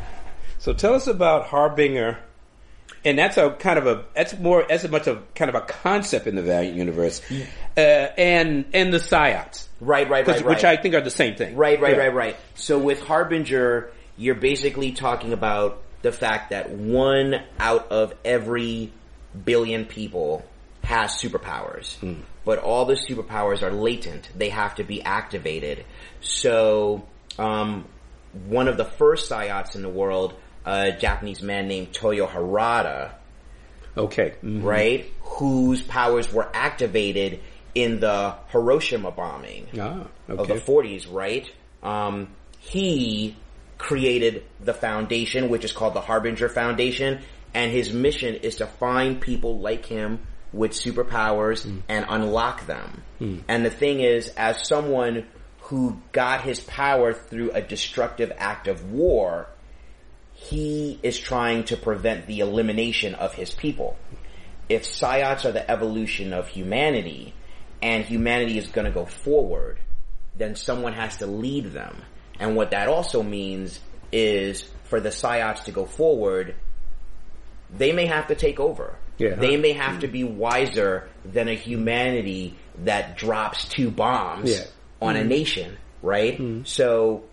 [0.61, 2.18] So tell us about Harbinger
[3.05, 6.27] and that's a kind of a that's more as much a kind of a concept
[6.27, 7.23] in the Valiant universe,
[7.77, 11.35] uh, and and the Psiots, right, right, right, right, which I think are the same
[11.35, 12.03] thing, right, right, yeah.
[12.03, 12.37] right, right.
[12.55, 18.92] So with Harbinger, you're basically talking about the fact that one out of every
[19.44, 20.44] billion people
[20.85, 22.20] has superpowers, mm.
[22.44, 25.85] but all the superpowers are latent; they have to be activated.
[26.20, 27.07] So,
[27.38, 27.87] um,
[28.46, 33.12] one of the first Psiots in the world a Japanese man named Toyo Harada.
[33.96, 34.35] Okay.
[34.42, 34.62] Mm-hmm.
[34.62, 35.12] Right?
[35.23, 37.40] Whose powers were activated
[37.75, 40.42] in the Hiroshima bombing ah, okay.
[40.42, 41.51] of the 40s, right?
[41.83, 43.37] Um, he
[43.79, 47.20] created the foundation, which is called the Harbinger Foundation,
[47.55, 50.20] and his mission is to find people like him
[50.53, 51.81] with superpowers mm.
[51.88, 53.03] and unlock them.
[53.20, 53.42] Mm.
[53.49, 55.27] And the thing is, as someone
[55.62, 59.49] who got his power through a destructive act of war,
[60.40, 63.96] he is trying to prevent the elimination of his people.
[64.68, 67.35] If psiots are the evolution of humanity,
[67.83, 69.79] and humanity is going to go forward,
[70.37, 72.03] then someone has to lead them.
[72.38, 73.81] And what that also means
[74.12, 76.55] is for the psiots to go forward,
[77.76, 78.96] they may have to take over.
[79.18, 79.35] Yeah.
[79.35, 84.64] They may have to be wiser than a humanity that drops two bombs yeah.
[85.03, 85.20] on mm.
[85.20, 86.38] a nation, right?
[86.38, 86.66] Mm.
[86.66, 87.24] So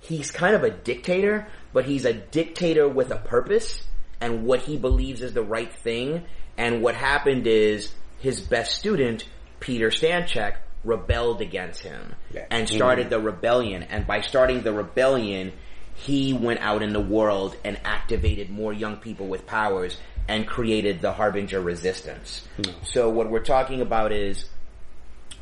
[0.00, 3.82] he's kind of a dictator, but he's a dictator with a purpose
[4.20, 6.24] and what he believes is the right thing.
[6.56, 9.24] And what happened is his best student,
[9.60, 12.46] Peter Stanchek, rebelled against him yeah.
[12.50, 13.10] and started mm-hmm.
[13.10, 13.82] the rebellion.
[13.82, 15.52] And by starting the rebellion,
[15.94, 21.00] he went out in the world and activated more young people with powers and created
[21.00, 22.46] the Harbinger resistance.
[22.58, 22.86] Mm.
[22.86, 24.46] So what we're talking about is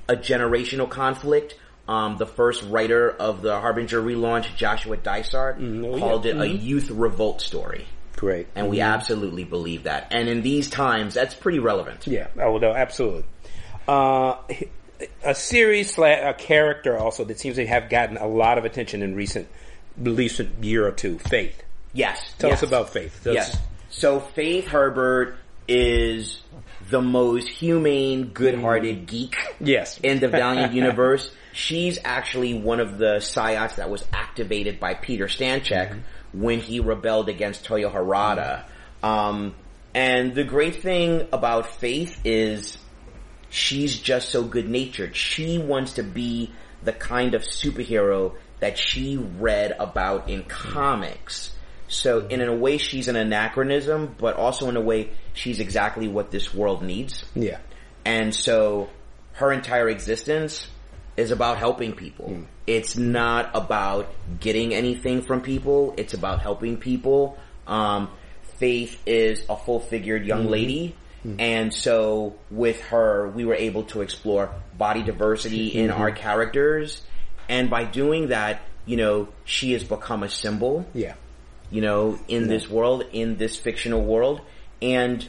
[0.09, 1.57] a generational conflict
[1.93, 6.43] um, the first writer of the Harbinger relaunch, Joshua Dysart, mm, oh, called it mm-hmm.
[6.43, 7.85] a youth revolt story.
[8.17, 8.47] Great.
[8.55, 8.95] And we mm-hmm.
[8.95, 10.09] absolutely believe that.
[10.11, 12.07] And in these times, that's pretty relevant.
[12.07, 12.29] Yeah.
[12.41, 13.25] Oh, no, absolutely.
[13.87, 14.37] Uh,
[15.23, 19.15] a series, a character also that seems to have gotten a lot of attention in
[19.15, 19.49] recent,
[19.99, 21.63] recent year or two, Faith.
[21.93, 22.35] Yes.
[22.39, 22.63] Tell yes.
[22.63, 23.23] us about Faith.
[23.23, 23.59] That's, yes.
[23.91, 25.37] So Faith Herbert
[25.69, 26.41] is
[26.89, 29.37] the most humane, good-hearted geek.
[29.61, 30.01] Yes.
[30.03, 31.31] In the Valiant universe.
[31.53, 36.41] She's actually one of the psiots that was activated by Peter Stanchek mm-hmm.
[36.41, 38.65] when he rebelled against Toyo Harada.
[39.03, 39.55] Um,
[39.95, 42.79] and the great thing about Faith is
[43.51, 45.15] she's just so good natured.
[45.15, 51.51] She wants to be the kind of superhero that she read about in comics.
[51.89, 56.31] So in a way she's an anachronism, but also in a way she's exactly what
[56.31, 57.25] this world needs.
[57.35, 57.59] Yeah.
[58.05, 58.89] And so
[59.35, 60.67] her entire existence
[61.23, 62.29] is about helping people.
[62.29, 62.47] Mm.
[62.67, 65.95] It's not about getting anything from people.
[65.97, 67.39] It's about helping people.
[67.67, 68.11] Um,
[68.59, 70.53] Faith is a full figured young mm-hmm.
[70.53, 70.95] lady.
[71.27, 71.41] Mm-hmm.
[71.41, 76.01] And so with her, we were able to explore body diversity in mm-hmm.
[76.01, 77.03] our characters.
[77.49, 80.87] And by doing that, you know, she has become a symbol.
[80.95, 81.15] Yeah.
[81.71, 82.49] You know, in yeah.
[82.49, 84.41] this world, in this fictional world.
[84.81, 85.27] And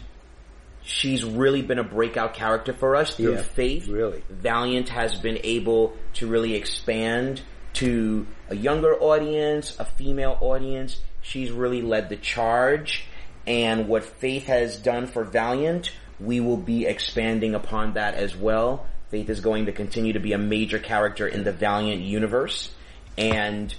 [0.84, 3.88] she's really been a breakout character for us through yeah, faith.
[3.88, 7.42] Really, Valiant has been able to really expand
[7.74, 11.00] to a younger audience, a female audience.
[11.22, 13.06] She's really led the charge,
[13.48, 18.86] and what Faith has done for Valiant, we will be expanding upon that as well.
[19.10, 22.74] Faith is going to continue to be a major character in the Valiant universe,
[23.18, 23.74] and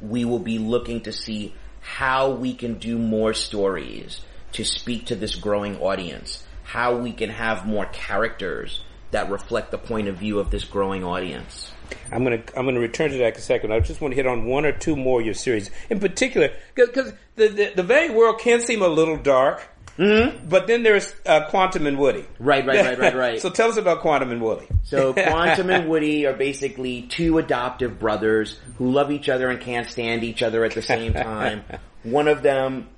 [0.00, 4.20] we will be looking to see how we can do more stories
[4.52, 9.78] to speak to this growing audience, how we can have more characters that reflect the
[9.78, 11.70] point of view of this growing audience.
[12.10, 13.72] I'm gonna I'm gonna return to that in a second.
[13.72, 16.50] I just want to hit on one or two more of your series, in particular,
[16.74, 20.48] because the, the the world can seem a little dark, Mm-hmm.
[20.48, 22.24] But then there's uh, Quantum and Woody.
[22.38, 23.40] Right, right, right, right, right.
[23.42, 24.66] so tell us about Quantum and Woody.
[24.84, 29.88] So Quantum and Woody are basically two adoptive brothers who love each other and can't
[29.88, 31.64] stand each other at the same time.
[32.02, 32.88] one of them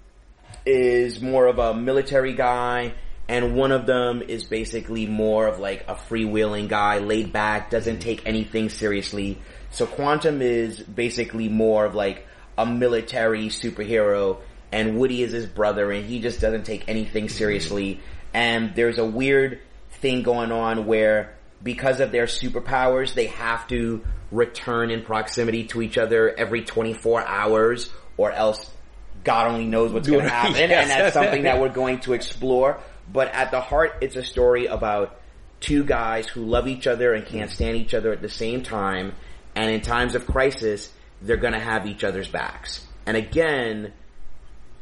[0.66, 2.94] is more of a military guy
[3.28, 8.00] and one of them is basically more of like a freewheeling guy, laid back, doesn't
[8.00, 9.38] take anything seriously.
[9.70, 12.26] So Quantum is basically more of like
[12.58, 18.00] a military superhero and Woody is his brother and he just doesn't take anything seriously.
[18.34, 24.04] And there's a weird thing going on where because of their superpowers, they have to
[24.30, 28.70] return in proximity to each other every 24 hours or else
[29.24, 30.54] God only knows what's going to happen.
[30.54, 30.82] Yes.
[30.82, 32.78] And that's something that we're going to explore.
[33.12, 35.18] But at the heart, it's a story about
[35.60, 37.54] two guys who love each other and can't mm.
[37.54, 39.14] stand each other at the same time.
[39.54, 42.86] And in times of crisis, they're going to have each other's backs.
[43.06, 43.92] And again,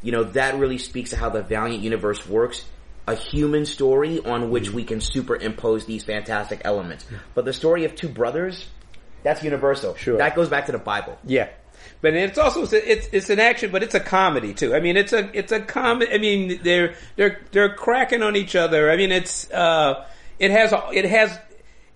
[0.03, 2.65] you know, that really speaks to how the Valiant universe works.
[3.07, 4.75] A human story on which mm.
[4.75, 7.05] we can superimpose these fantastic elements.
[7.35, 8.69] But the story of two brothers,
[9.25, 9.97] that's universal.
[9.97, 10.19] Sure.
[10.19, 11.19] That goes back to the Bible.
[11.25, 11.49] Yeah.
[12.01, 14.75] But it's also it's it's an action, but it's a comedy too.
[14.75, 16.13] I mean, it's a it's a comedy.
[16.13, 18.91] I mean, they're they're they're cracking on each other.
[18.91, 20.05] I mean, it's uh,
[20.39, 21.39] it has it has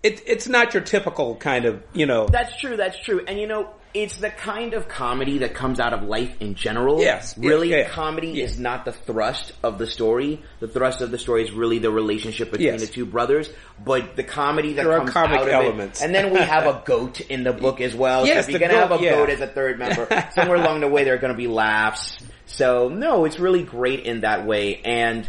[0.03, 2.27] it it's not your typical kind of you know.
[2.27, 2.77] That's true.
[2.77, 3.25] That's true.
[3.27, 7.01] And you know, it's the kind of comedy that comes out of life in general.
[7.01, 8.45] Yes, Really, yeah, comedy yeah.
[8.45, 10.43] is not the thrust of the story.
[10.61, 12.81] The thrust of the story is really the relationship between Yes.
[12.83, 13.49] the two brothers.
[13.83, 16.03] But the comedy that There are comes comic out of elements.
[16.03, 18.27] it, and then we have a goat in the book as well.
[18.27, 19.11] Yes, so if you're gonna goat, have a yeah.
[19.13, 22.19] goat as a third member, somewhere along the way there are gonna be laughs.
[22.45, 25.27] So no, it's really great in that way, and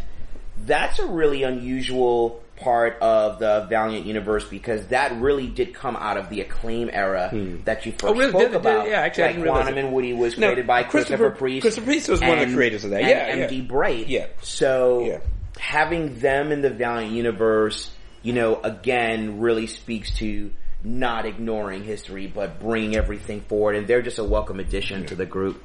[0.66, 6.16] that's a really unusual part of the Valiant universe because that really did come out
[6.16, 7.62] of the acclaim era hmm.
[7.64, 8.30] that you oh, first Oh, really?
[8.30, 8.52] spoke Did it?
[8.52, 8.88] Did about.
[8.88, 9.84] Yeah, actually, I like didn't realize Quantum it.
[9.84, 11.62] and Woody was No, created by Christopher- Christopher Priest.
[11.62, 13.00] Christopher Priest was one of the creators of that.
[13.02, 13.42] and Yeah, yeah.
[13.44, 13.60] M.D.
[13.62, 14.08] Bright.
[14.08, 14.26] Yeah.
[14.42, 15.18] So Yeah.
[15.58, 17.90] having them in the Valiant universe,
[18.22, 20.50] you know, again, really speaks to
[20.84, 25.26] not ignoring history, but bringing everything forward, and they're just a welcome addition to the
[25.26, 25.62] group.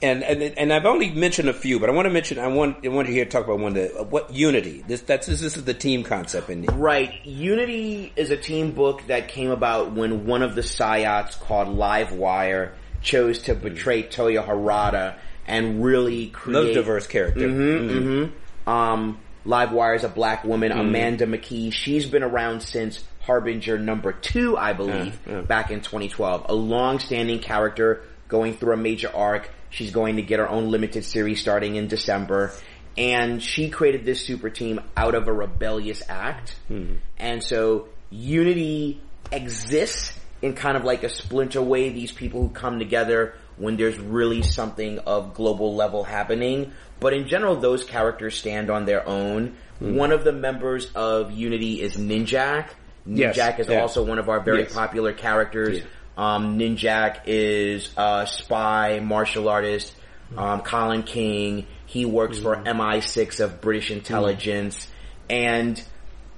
[0.00, 2.84] And, and and I've only mentioned a few, but I want to mention I want
[2.84, 4.84] I want you here to talk about one that uh, what unity.
[4.86, 7.24] This that's this, this is the team concept in Right.
[7.26, 12.72] Unity is a team book that came about when one of the Psiots called Livewire
[13.02, 17.48] chose to betray Toyo Harada and really create Another diverse character.
[17.48, 18.68] Mm-hmm.
[18.68, 21.72] Um, Livewire is a black woman, Amanda McKee.
[21.72, 25.40] She's been around since Harbinger number two, I believe, Yeah, yeah.
[25.40, 26.46] back in 2012.
[26.48, 29.50] A long-standing character going through a major arc.
[29.70, 32.52] She's going to get her own limited series starting in December.
[32.96, 36.56] And she created this super team out of a rebellious act.
[36.68, 36.94] Hmm.
[37.18, 39.00] And so Unity
[39.30, 41.90] exists in kind of like a splinter way.
[41.90, 46.72] These people who come together when there's really something of global level happening.
[47.00, 49.56] But in general, those characters stand on their own.
[49.78, 49.94] Hmm.
[49.94, 52.70] One of the members of Unity is Ninjak.
[53.06, 53.80] Yes, Ninjak is yeah.
[53.80, 54.74] also one of our very Yes.
[54.74, 55.78] popular characters.
[55.78, 55.84] Yeah.
[56.18, 59.94] Um, Ninjak is a spy, martial artist.
[60.36, 61.66] Um, Colin King.
[61.86, 64.88] He works for MI6 of British intelligence.
[65.30, 65.82] And,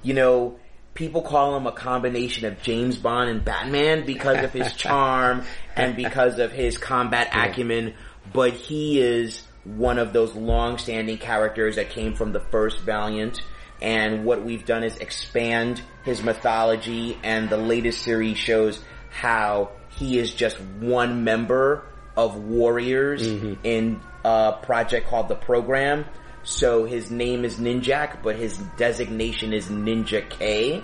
[0.03, 0.59] you know,
[0.93, 5.43] people call him a combination of James Bond and Batman because of his charm
[5.75, 7.95] and because of his combat acumen.
[8.31, 13.41] But he is one of those long-standing characters that came from the first Valiant.
[13.81, 18.79] And what we've done is expand his mythology and the latest series shows
[19.11, 21.83] how he is just one member
[22.17, 23.53] of warriors mm-hmm.
[23.63, 26.05] in a project called the program.
[26.43, 30.81] So his name is Ninjak, but his designation is Ninja K.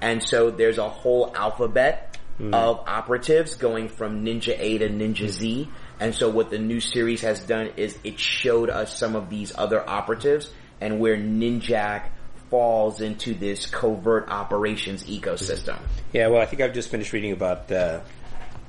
[0.00, 2.54] And so there's a whole alphabet mm-hmm.
[2.54, 5.68] of operatives going from Ninja A to Ninja Z.
[6.00, 9.52] And so what the new series has done is it showed us some of these
[9.56, 12.08] other operatives and where Ninjak
[12.54, 15.76] falls into this covert operations ecosystem.
[16.12, 18.00] Yeah, well, I think I've just finished reading about the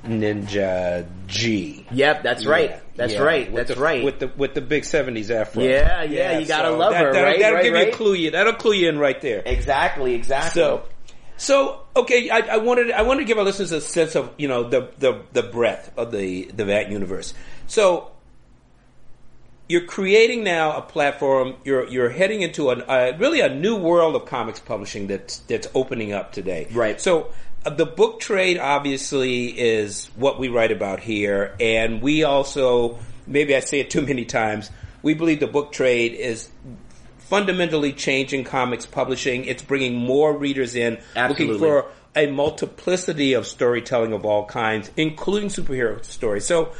[0.04, 1.86] Ninja G.
[1.92, 2.70] Yep, that's right.
[2.70, 3.22] Yeah, That's yeah.
[3.22, 3.46] right.
[3.52, 4.04] With That's the, right.
[4.04, 5.62] With the with the big seventies afro.
[5.62, 7.38] Yeah, yeah, you gotta love her, that'll, right?
[7.38, 8.14] That'll Right, give you a clue.
[8.14, 9.44] You that'll clue you in right there.
[9.46, 10.60] exactly, exactly.
[10.60, 10.82] So,
[11.36, 14.48] so okay, I, I wanted I wanted to give our listeners a sense of you
[14.48, 17.34] know the the the breadth of the the VAT universe.
[17.68, 18.10] So.
[19.68, 21.54] You're creating now a platform.
[21.64, 25.66] You're you're heading into a uh, really a new world of comics publishing that's that's
[25.74, 26.68] opening up today.
[26.70, 27.00] Right.
[27.00, 27.32] So
[27.64, 33.56] uh, the book trade obviously is what we write about here, and we also maybe
[33.56, 34.70] I say it too many times.
[35.02, 36.48] We believe the book trade is
[37.18, 39.44] fundamentally changing comics publishing.
[39.44, 41.46] It's bringing more readers in, Absolutely.
[41.46, 46.46] looking for a multiplicity of storytelling of all kinds, including superhero stories.
[46.46, 46.72] So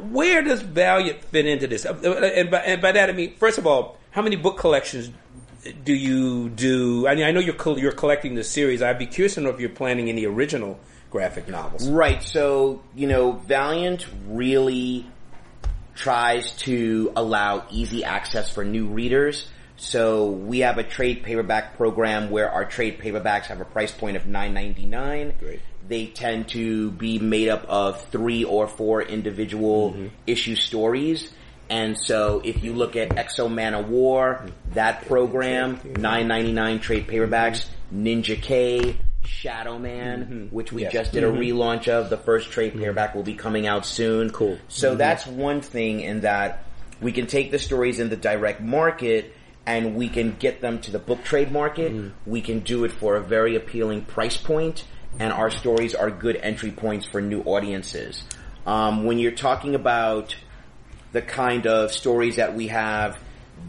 [0.00, 1.84] Where does Valiant fit into this?
[1.84, 1.94] Uh,
[2.36, 5.10] And by, and by that I mean, first of all, how many book collections
[5.84, 7.06] do you do?
[7.08, 8.82] I mean, I know you're you're collecting the series.
[8.82, 10.78] I'd be curious to know if you're planning any original
[11.10, 11.88] graphic novels.
[11.88, 12.22] Right.
[12.22, 15.06] So, you know, Valiant really
[15.94, 19.46] tries to allow easy access for new readers.
[19.82, 24.16] So we have a trade paperback program where our trade paperbacks have a price point
[24.16, 25.34] of nine ninety nine.
[25.40, 25.60] Great.
[25.88, 30.06] They tend to be made up of three or four individual mm-hmm.
[30.24, 31.32] issue stories.
[31.68, 34.74] And so if you look at X-O Manowar, mm-hmm.
[34.74, 38.06] that program, nine ninety nine trade paperbacks, mm-hmm.
[38.06, 40.92] Ninja K, Shadow Man, which we Yes.
[40.92, 42.08] just did a relaunch of.
[42.08, 44.30] The first trade paperback will be coming out soon.
[44.30, 44.58] Cool.
[44.68, 46.62] So that's one thing in that
[47.00, 49.34] we can take the stories in the direct market
[49.66, 52.12] and we can get them to the book trade market.
[52.26, 54.84] We can do it for a very appealing price point
[55.18, 58.24] and our stories are good entry points for new audiences.
[58.66, 60.36] Um, when you're talking about
[61.12, 63.18] the kind of stories that we have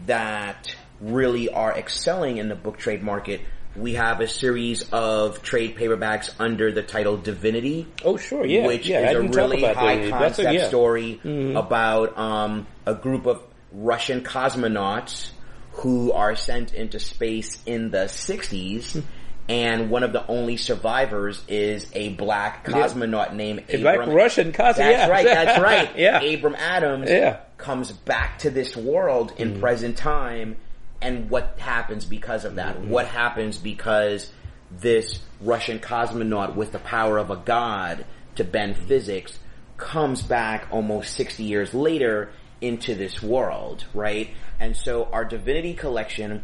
[0.06, 3.40] that really are excelling in the book trade market,
[3.76, 8.86] we have a series of trade paperbacks under the title Divinity Oh, sure, yeah, which
[8.86, 9.10] yeah.
[9.10, 10.10] Is a really high that.
[10.10, 10.60] That's a- concept yeah.
[10.60, 10.68] Mm-hmm.
[10.68, 13.42] story about um, a group of
[13.72, 15.30] Russian cosmonauts
[15.74, 18.92] who are sent into space in the 60s.
[18.92, 19.00] Hmm.
[19.46, 24.16] And one of the only survivors is a black cosmonaut named A black Abram.
[24.16, 24.76] Russian cosmonaut.
[24.76, 25.08] That's yeah.
[25.08, 25.24] right.
[25.26, 25.98] That's right.
[25.98, 26.20] yeah.
[26.22, 27.40] Abram Adams Yeah.
[27.58, 29.42] comes back to this world Mm-hmm.
[29.42, 30.56] in present time,
[31.02, 32.76] and what happens because of that?
[32.76, 32.88] Mm-hmm.
[32.88, 34.30] What happens because
[34.70, 38.06] this Russian cosmonaut with the power of a god
[38.36, 38.86] to bend Mm-hmm.
[38.86, 39.38] physics
[39.76, 42.30] comes back almost 60 years later
[42.60, 44.30] into this world, right?
[44.60, 46.42] And so our Divinity collection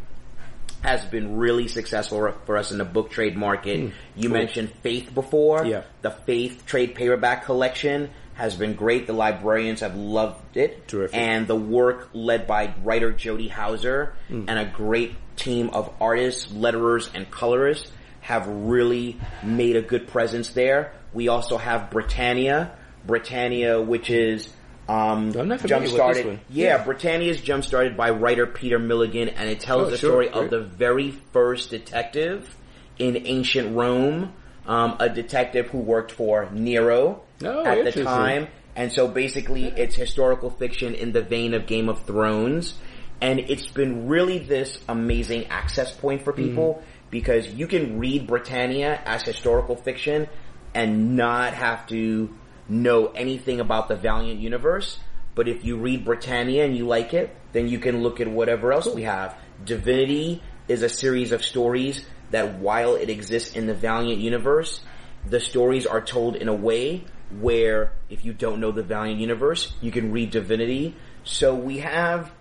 [0.83, 3.91] has been really successful for us in the book trade market.
[4.15, 5.65] you mentioned Faith before.
[5.65, 5.83] Yeah.
[6.01, 9.05] The Faith trade paperback collection has been great.
[9.05, 10.87] The librarians have loved it.
[10.87, 11.15] Terrific.
[11.15, 14.45] And the work led by writer Jody Houser Hmm.
[14.47, 17.91] and a great team of artists, letterers, and colorists
[18.21, 20.93] have really made a good presence there.
[21.13, 22.71] We also have Britannia.
[23.05, 24.49] Britannia, which is
[24.89, 26.25] um, I'm not familiar jump started.
[26.25, 26.39] one.
[26.49, 30.09] Yeah, Britannia is jump started by writer Peter Milligan, and it tells Oh, the sure,
[30.11, 30.43] story great.
[30.43, 32.53] of the very first detective
[32.99, 34.33] in ancient Rome,
[34.67, 38.47] um, a detective who worked for Nero Oh, at the time.
[38.75, 42.75] And so basically it's historical fiction in the vein of Game of Thrones.
[43.19, 46.85] And it's been really this amazing access point for people Mm-hmm.
[47.11, 50.27] because you can read Britannia as historical fiction
[50.73, 52.29] and not have to
[52.71, 54.97] know anything about the Valiant universe.
[55.35, 58.73] But if you read Britannia and you like it, then you can look at whatever
[58.73, 59.35] else we have.
[59.63, 64.81] Divinity is a series of stories that while it exists in the Valiant universe,
[65.27, 67.03] the stories are told in a way
[67.39, 70.95] where if you don't know the Valiant universe, you can read Divinity.
[71.23, 72.31] So we have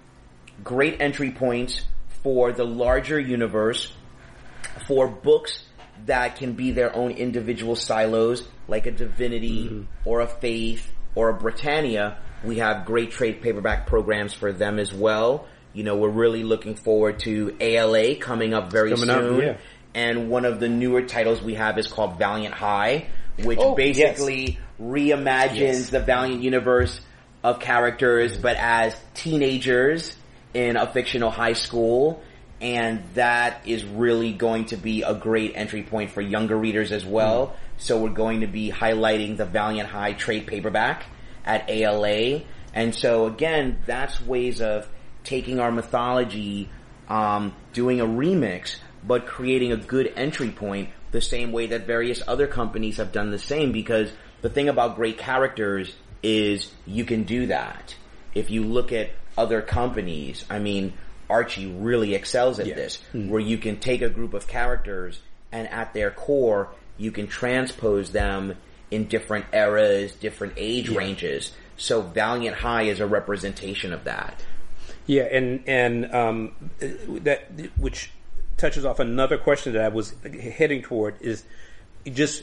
[0.64, 1.84] great entry points
[2.22, 3.92] for the larger universe
[4.86, 5.64] for books
[6.06, 9.82] that can be their own individual silos, like a Divinity mm-hmm.
[10.04, 12.16] or a Faith or a Britannia.
[12.44, 15.46] We have great trade paperback programs for them as well.
[15.74, 19.40] You know, we're really looking forward to ALA coming up very Coming up, soon.
[19.42, 19.56] yeah.
[19.94, 23.06] And one of the newer titles we have is called Valiant High,
[23.42, 25.90] which Oh, basically reimagines Yes.
[25.90, 27.00] the Valiant universe
[27.42, 28.42] of characters, mm-hmm.
[28.42, 30.16] but as teenagers
[30.54, 32.22] in a fictional high school.
[32.60, 37.04] And that is really going to be a great entry point for younger readers as
[37.06, 37.46] well.
[37.46, 37.56] Mm-hmm.
[37.80, 41.04] So we're going to be highlighting the Valiant High trade paperback
[41.44, 42.42] at ALA.
[42.74, 44.86] And so again, that's ways of
[45.24, 46.68] taking our mythology,
[47.08, 52.22] um, doing a remix, but creating a good entry point the same way that various
[52.28, 54.12] other companies have done the same because
[54.42, 57.94] the thing about great characters is you can do that.
[58.34, 60.92] If you look at other companies, I mean,
[61.30, 62.74] Archie really excels at Yeah.
[62.74, 65.18] this, where you can take a group of characters
[65.50, 66.68] and at their core,
[67.00, 68.54] you can transpose them
[68.90, 71.52] in different eras, different age ranges.
[71.76, 74.44] So Valiant High is a representation of that.
[75.06, 76.70] Yeah, and and um,
[77.22, 78.12] that which
[78.56, 81.44] touches off another question that I was heading toward is
[82.04, 82.42] just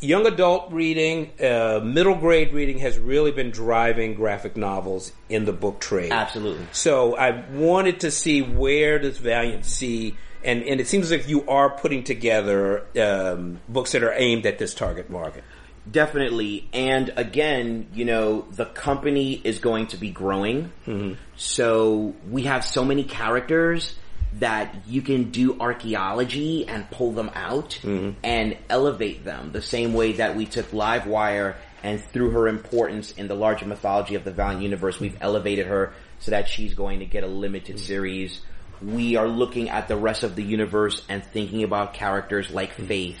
[0.00, 5.52] young adult reading, uh, middle grade reading has really been driving graphic novels in the
[5.52, 6.12] book trade.
[6.12, 6.66] Absolutely.
[6.72, 11.48] So I wanted to see where does Valiant see, and, and it seems like you
[11.48, 15.44] are putting together um, books that are aimed at this target market.
[15.90, 16.68] Definitely.
[16.72, 20.72] And again, you know, the company is going to be growing.
[20.86, 21.14] Mm-hmm.
[21.36, 23.94] So we have so many characters
[24.40, 28.18] that you can do archaeology and pull them out mm-hmm.
[28.24, 33.28] and elevate them the same way that we took Livewire and through her importance in
[33.28, 37.06] the larger mythology of the Valiant universe, we've elevated her so that she's going to
[37.06, 37.84] get a limited mm-hmm.
[37.84, 38.40] series.
[38.82, 43.18] We are looking at the rest of the universe and thinking about characters like Faith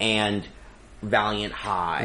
[0.00, 0.46] and
[1.02, 2.02] Valiant High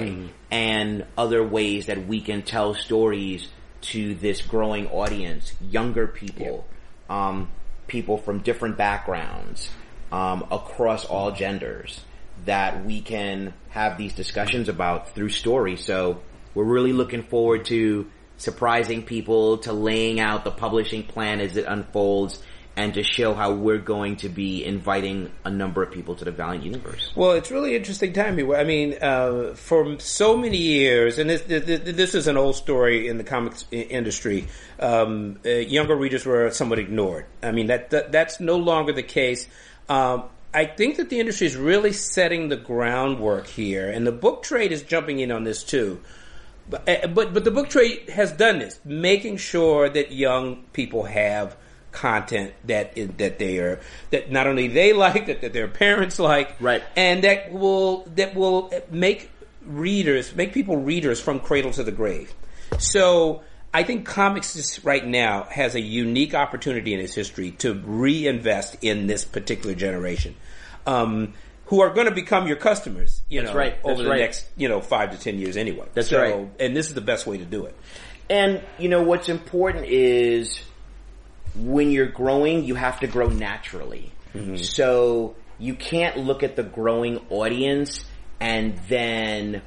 [0.52, 3.48] and other ways that we can tell stories
[3.82, 6.66] to this growing audience, younger people,
[7.10, 7.50] um,
[7.88, 9.70] people from different backgrounds,
[10.12, 12.02] um, across all genders
[12.46, 15.76] that we can have these discussions about through story.
[15.76, 16.22] So
[16.54, 21.66] we're really looking forward to surprising people, to laying out the publishing plan as it
[21.66, 22.42] unfolds,
[22.78, 26.32] and to show how we're going to be inviting a number of people to the
[26.32, 27.12] Valiant universe.
[27.16, 28.38] Well, it's really interesting time.
[28.52, 33.18] I mean, uh, for so many years, and this, this is an old story in
[33.18, 34.48] the comics industry.
[34.80, 37.26] Um, uh, younger readers were somewhat ignored.
[37.42, 39.48] I mean, that, that that's no longer the case.
[39.88, 40.24] Um,
[40.54, 44.72] I think that the industry is really setting the groundwork here, and the book trade
[44.72, 46.02] is jumping in on this too.
[46.70, 51.04] But, uh, but but the book trade has done this, making sure that young people
[51.04, 51.56] have
[51.96, 53.80] content that that they are
[54.12, 56.84] that not only they like that, that their parents like Right.
[56.96, 59.32] and that will that will make
[59.66, 62.32] readers make people readers from cradle to the grave
[62.78, 63.42] so
[63.74, 69.08] i think comics right now has a unique opportunity in its history to reinvest in
[69.08, 70.36] this particular generation
[70.86, 71.34] um,
[71.66, 73.76] who are going to become your customers you That's know right.
[73.84, 74.20] That's over the right.
[74.20, 76.50] next you know five to ten years anyway That's so, right.
[76.60, 77.76] and this is the best way to do it
[78.30, 80.60] And you know what's important is
[81.56, 84.12] when you're growing, you have to grow naturally.
[84.34, 84.58] Mm-hmm.
[84.58, 88.06] So you can't look at the growing audience
[88.40, 89.62] and then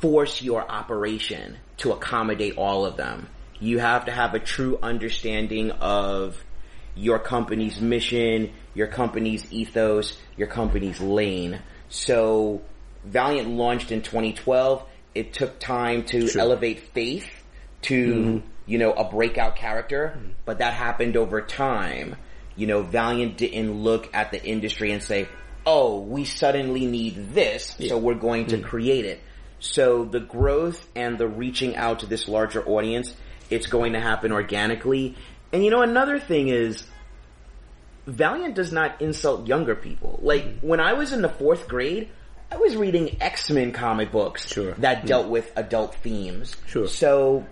[0.00, 3.28] force your operation to accommodate all of them.
[3.58, 6.42] You have to have a true understanding of
[6.94, 11.60] your company's mission, your company's ethos, your company's lane.
[11.88, 12.62] So
[13.04, 14.84] Valiant launched in 2012.
[15.14, 16.40] It took time to Sure.
[16.40, 17.28] elevate Faith
[17.82, 18.48] to, mm-hmm.
[18.66, 20.30] You know, a breakout character, hmm.
[20.44, 22.16] but that happened over time.
[22.56, 25.28] You know, Valiant didn't look at the industry and say,
[25.64, 28.64] oh, we suddenly need this, so we're going to hmm.
[28.64, 29.20] create it.
[29.58, 33.14] So the growth and the reaching out to this larger audience,
[33.48, 35.16] it's going to happen organically.
[35.52, 36.84] And you know, another thing is,
[38.06, 40.18] Valiant does not insult younger people.
[40.22, 40.66] Like, hmm.
[40.66, 42.08] when I was in the fourth grade,
[42.50, 44.72] I was reading X-Men comic books Sure.
[44.74, 46.54] that dealt with adult themes.
[46.66, 46.86] Sure.
[46.86, 47.44] So,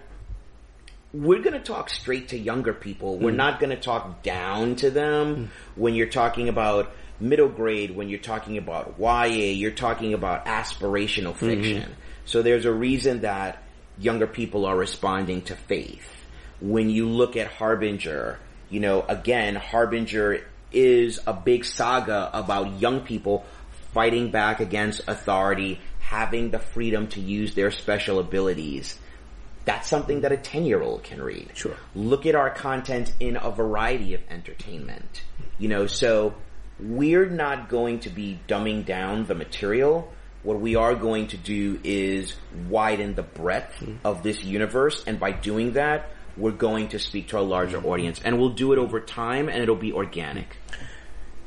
[1.14, 3.18] we're gonna talk straight to younger people.
[3.18, 3.36] We're mm.
[3.36, 5.48] not gonna talk down to them mm.
[5.76, 11.32] when you're talking about middle grade, when you're talking about YA, you're talking about aspirational
[11.32, 11.46] mm-hmm.
[11.46, 11.96] fiction.
[12.24, 13.62] So there's a reason that
[13.96, 16.10] younger people are responding to faith.
[16.60, 20.40] When you look at Harbinger, you know, again, Harbinger
[20.72, 23.44] is a big saga about young people
[23.92, 28.98] fighting back against authority, having the freedom to use their special abilities
[29.64, 31.50] that's something that a 10 year old can read.
[31.54, 31.76] Sure.
[31.94, 35.22] Look at our content in a variety of entertainment.
[35.58, 36.34] You know, so
[36.78, 40.12] we're not going to be dumbing down the material.
[40.42, 42.34] What we are going to do is
[42.68, 47.38] widen the breadth of this universe, and by doing that, we're going to speak to
[47.38, 50.58] a larger audience, and we'll do it over time, and it'll be organic.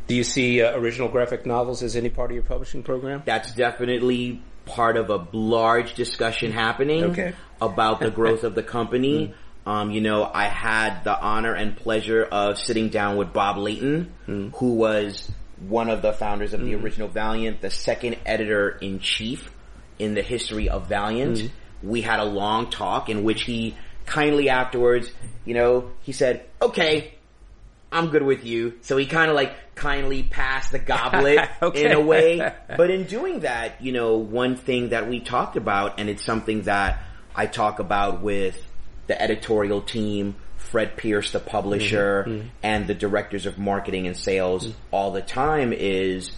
[0.08, 3.54] do you see uh, original graphic novels as any part of your publishing program That's
[3.54, 7.34] definitely part of a large discussion happening Okay.
[7.62, 9.34] About the growth of the company.
[9.38, 9.44] Mm-hmm.
[9.68, 14.14] Um, you know, I had the honor and pleasure of sitting down with Bob Layton,
[14.26, 14.56] mm-hmm.
[14.56, 15.30] who was
[15.60, 16.86] one of the founders of the mm-hmm.
[16.86, 19.52] original Valiant, the second editor in chief
[20.00, 21.52] in the history of Valiant.
[21.84, 25.12] We had a long talk in which he kindly afterwards,
[25.46, 27.14] you know, he said, okay,
[27.92, 28.76] I'm good with you.
[28.82, 31.86] So he kind of like kindly passed the goblet Okay.
[31.86, 32.54] in a way.
[32.78, 36.64] But in doing that, you know, one thing that we talked about, and it's something
[36.64, 37.04] that
[37.38, 38.62] I talk about with
[39.06, 42.32] the editorial team, Fred Pierce, the publisher, mm-hmm.
[42.40, 42.48] Mm-hmm.
[42.64, 44.80] and the directors of marketing and sales mm-hmm.
[44.92, 46.32] all the time is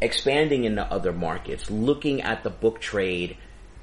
[0.00, 3.36] expanding into other markets, looking at the book trade.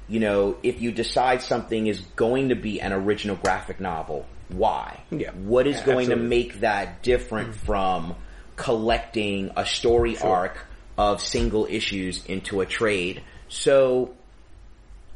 [0.08, 5.00] You know, if you decide something is going to be an original graphic novel, why?
[5.10, 5.30] Yeah.
[5.32, 8.16] What is Yeah, going to make that different from
[8.56, 10.66] collecting a story arc
[10.98, 13.22] of single issues into a trade?
[13.48, 14.14] So,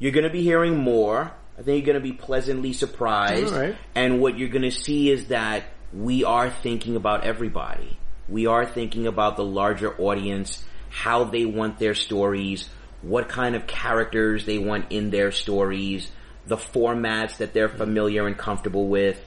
[0.05, 1.32] you're going to be hearing more.
[1.59, 3.55] I think you're going to be pleasantly surprised.
[3.55, 3.76] All right.
[3.94, 7.96] And what you're going to see is that we are thinking about everybody.
[8.28, 12.68] We are thinking about the larger audience, how they want their stories,
[13.00, 16.11] what kind of characters they want in their stories,
[16.46, 19.18] the formats that they're familiar and comfortable with,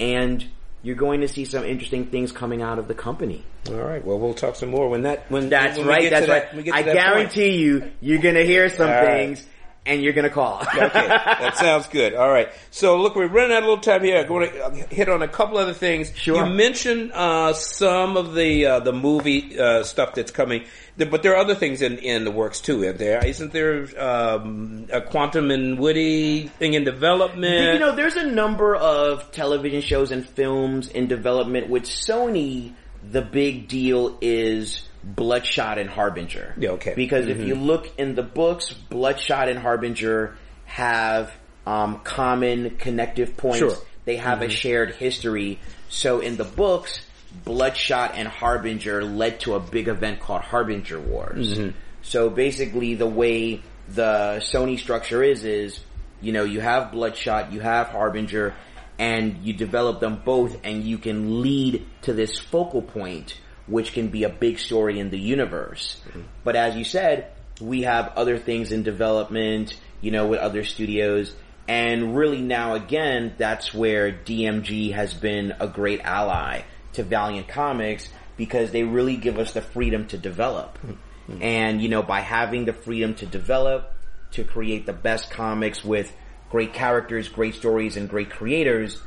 [0.00, 0.44] and
[0.82, 3.44] you're going to see some interesting things coming out of the company.
[3.68, 6.10] all right well we'll talk some more when that when That's when right.
[6.10, 6.72] That's to that- right.
[6.72, 6.94] I to that point.
[7.32, 9.46] guarantee you, you're gonna hear some All right.
[9.86, 9.94] Things.
[9.94, 10.60] and you're gonna call.
[10.68, 12.14] okay, that sounds good.
[12.14, 12.48] All right.
[12.70, 14.18] So look, we're running out of a little time here.
[14.18, 16.12] I'm going to hit on a couple other things.
[16.14, 16.44] Sure.
[16.44, 20.64] You mentioned uh, some of the uh, the movie uh, stuff that's coming,
[20.96, 22.82] but there are other things in, in the works too.
[22.82, 27.74] Is there isn't there um, a Quantum and Woody thing in development?
[27.74, 32.72] You know, there's a number of television shows and films in development with Sony.
[33.08, 36.54] The big deal is Bloodshot and Harbinger.
[36.58, 36.94] Yeah, okay.
[36.96, 37.46] Because if mm-hmm.
[37.46, 41.32] you look in the books, Bloodshot and Harbinger have
[41.64, 43.58] um, common connective points.
[43.58, 43.76] Sure.
[44.04, 44.54] They have a mm-hmm.
[44.54, 45.60] shared history.
[45.88, 47.06] So in the books,
[47.44, 51.56] Bloodshot and Harbinger led to a big event called Harbinger Wars.
[51.56, 51.78] Mm-hmm.
[52.02, 55.80] So basically the way the Sony structure is, is,
[56.20, 58.54] you know, you have Bloodshot, you have Harbinger,
[58.98, 64.08] and you develop them both and you can lead to this focal point, which can
[64.08, 66.00] be a big story in the universe.
[66.08, 66.22] Mm-hmm.
[66.44, 71.34] But as you said, we have other things in development, you know, with other studios.
[71.68, 76.62] And really now again, that's where DMG has been a great ally
[76.92, 80.78] to Valiant Comics because they really give us the freedom to develop.
[80.78, 81.42] Mm-hmm.
[81.42, 83.92] And, you know, by having the freedom to develop,
[84.32, 86.14] to create the best comics with
[86.50, 89.00] great characters, great stories, and great creators,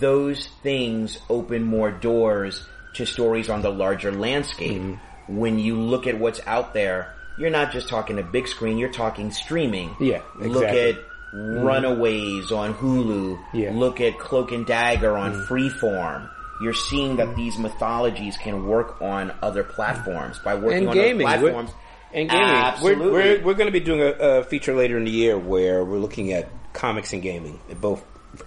[0.00, 2.66] those things open more doors
[2.96, 4.80] to stories on the larger landscape.
[4.80, 5.36] Mm-hmm.
[5.38, 8.92] When you look at what's out there, you're not just talking a big screen, you're
[8.92, 9.96] talking streaming.
[10.00, 10.48] Yeah, exactly.
[10.48, 10.94] Look at
[11.34, 11.66] mm-hmm.
[11.66, 13.38] Runaways on Hulu.
[13.52, 13.72] Yeah.
[13.74, 15.52] Look at Cloak and Dagger on mm-hmm.
[15.52, 16.30] Freeform.
[16.62, 21.26] You're seeing that these mythologies can work on other platforms by working and on gaming.
[21.26, 21.70] We're- platforms.
[22.14, 22.44] and gaming.
[22.44, 23.06] Absolutely.
[23.06, 25.84] We're, we're, we're going to be doing a, a feature later in the year where
[25.84, 28.04] we're looking at comics and gaming, both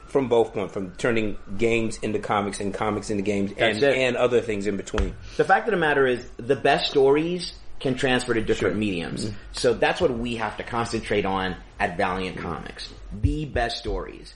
[0.10, 4.42] from both points, from turning games into comics and comics into games, and, and other
[4.42, 5.16] things in between.
[5.38, 9.26] The fact of the matter is, the best stories can transfer to different mediums.
[9.26, 9.36] Mm-hmm.
[9.54, 12.94] So that's what we have to concentrate on at Valiant Comics.
[13.22, 14.34] The best stories.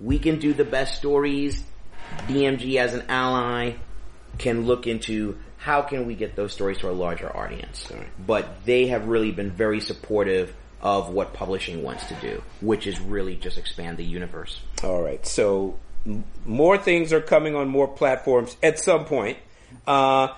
[0.00, 1.64] We can do the best stories.
[2.28, 3.74] DMG as an ally
[4.38, 7.90] can look into how can we get those stories to a larger audience.
[8.24, 10.54] But they have really been very supportive
[10.84, 14.60] of what publishing wants to do, which is really just expand the universe.
[14.84, 15.24] All right.
[15.26, 15.76] So
[16.06, 19.38] m- more things are coming on more platforms at some point.
[19.86, 20.28] Uh,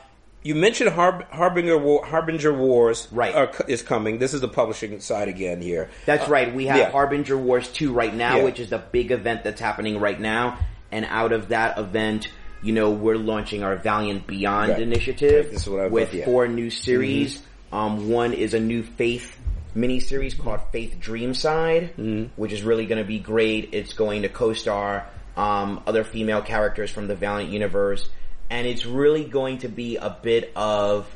[0.44, 3.34] you mentioned Harb- Harbinger War- Harbinger Wars Right.
[3.34, 4.18] are is coming.
[4.18, 5.90] This is the publishing side again here.
[6.06, 6.54] That's right.
[6.54, 6.90] We have yeah.
[6.92, 8.44] Harbinger Wars 2 right now, Yeah.
[8.44, 10.58] which is the big event that's happening right now.
[10.92, 12.28] And out of that event,
[12.62, 14.82] you know, we're launching our Valiant Beyond Right.
[14.82, 15.52] initiative Right.
[15.52, 17.42] This is what with four new series.
[17.72, 19.36] Um, one is a new Faith
[19.76, 22.40] miniseries called Faith Dreamside, Mm-hmm.
[22.40, 23.70] which is really going to be great.
[23.72, 25.06] It's going to co-star
[25.36, 28.08] um, other female characters from the Valiant universe,
[28.48, 31.08] and it's really going to be a bit of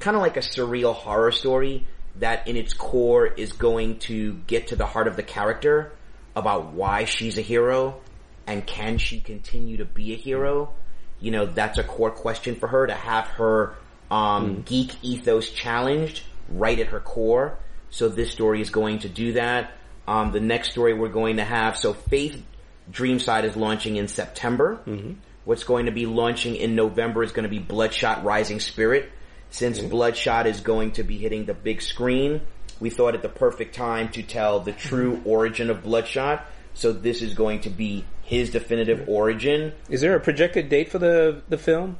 [0.00, 4.68] kind of like a surreal horror story that in its core is going to get
[4.68, 5.92] to the heart of the character
[6.34, 8.00] about why she's a hero
[8.46, 10.72] and can she continue to be a hero.
[11.20, 13.74] You know, that's a core question for her to have her
[14.10, 17.58] um, geek ethos challenged right at her core.
[17.90, 19.72] So this story is going to do that.
[20.06, 22.42] Um, the next story we're going to have, so Faith
[22.90, 24.80] Dreamside is launching in September.
[24.86, 25.14] Mm-hmm.
[25.44, 29.10] What's going to be launching in November is going to be Bloodshot Rising Spirit.
[29.50, 29.88] Since mm-hmm.
[29.88, 32.40] Bloodshot is going to be hitting the big screen,
[32.80, 35.28] we thought it the perfect time to tell the true mm-hmm.
[35.28, 36.46] origin of Bloodshot.
[36.74, 39.72] So this is going to be his definitive origin.
[39.88, 41.96] Is there a projected date for the the film?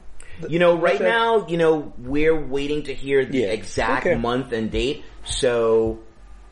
[0.49, 1.05] You know, right Okay.
[1.05, 3.47] now, you know, we're waiting to hear the Yeah.
[3.49, 4.17] exact Okay.
[4.17, 5.05] month and date.
[5.25, 5.99] So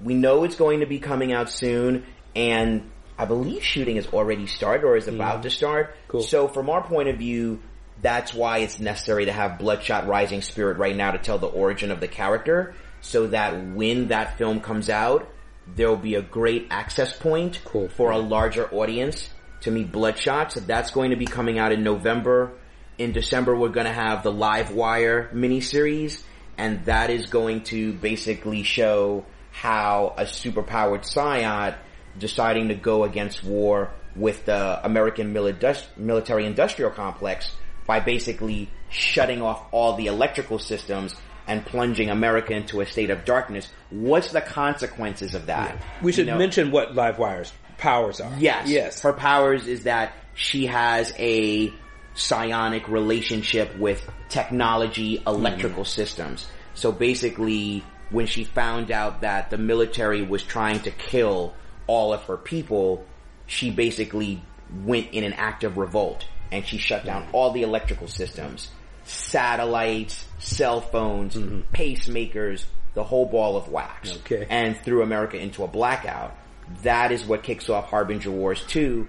[0.02, 2.04] we know it's going to be coming out soon
[2.34, 5.90] and I believe shooting has already started or is about to start.
[5.90, 6.08] Mm-hmm.
[6.08, 6.22] Cool.
[6.22, 7.60] So from our point of view,
[8.02, 11.90] that's why it's necessary to have Bloodshot Rising Spirit right now to tell the origin
[11.92, 15.28] of the character so that when that film comes out,
[15.76, 17.88] there'll be a great access point Cool.
[17.88, 19.30] for a larger audience
[19.60, 20.52] to meet Bloodshot.
[20.52, 22.50] So that's going to be coming out in November.
[22.98, 26.22] In December, we're going to have the Livewire miniseries,
[26.56, 31.74] and that is going to basically show how a superpowered Psiot
[32.18, 37.50] deciding to go against war with the American military industrial complex
[37.86, 41.14] by basically shutting off all the electrical systems
[41.48, 43.68] and plunging America into a state of darkness.
[43.90, 45.76] What's the consequences of that?
[46.00, 46.38] We should You know?
[46.38, 48.32] mention what Livewire's powers are.
[48.38, 48.68] Yes.
[48.68, 49.00] Yes.
[49.02, 51.72] Her powers is that she has a
[52.14, 56.00] psionic relationship with technology, electrical mm-hmm.
[56.00, 56.46] systems.
[56.74, 61.54] So basically, when she found out that the military was trying to kill
[61.86, 63.04] all of her people,
[63.46, 64.42] she basically
[64.84, 67.34] went in an act of revolt and she shut down mm-hmm.
[67.34, 68.70] all the electrical systems,
[69.04, 71.60] satellites, cell phones, mm-hmm.
[71.74, 74.46] pacemakers, the whole ball of wax Okay.
[74.48, 76.36] and threw America into a blackout.
[76.82, 79.06] That is what kicks off Harbinger Wars 2.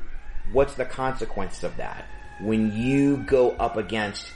[0.52, 2.06] What's the consequence of that?
[2.40, 4.32] When you go up against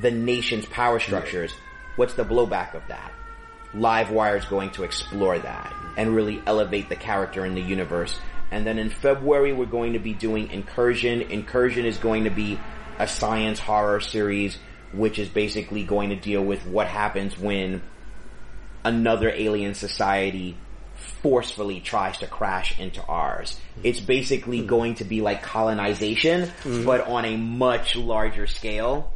[0.00, 1.52] the nation's power structures,
[1.96, 3.12] what's the blowback of that?
[3.74, 8.18] Livewire is going to explore that and really elevate the character in the universe.
[8.50, 11.22] And then in February, we're going to be doing Incursion.
[11.22, 12.60] Incursion is going to be
[12.98, 14.58] a science horror series,
[14.92, 17.82] which is basically going to deal with what happens when
[18.84, 20.56] another alien society
[21.26, 23.58] forcefully tries to crash into ours.
[23.82, 26.84] It's basically going to be like colonization, mm-hmm.
[26.84, 29.12] but on a much larger scale.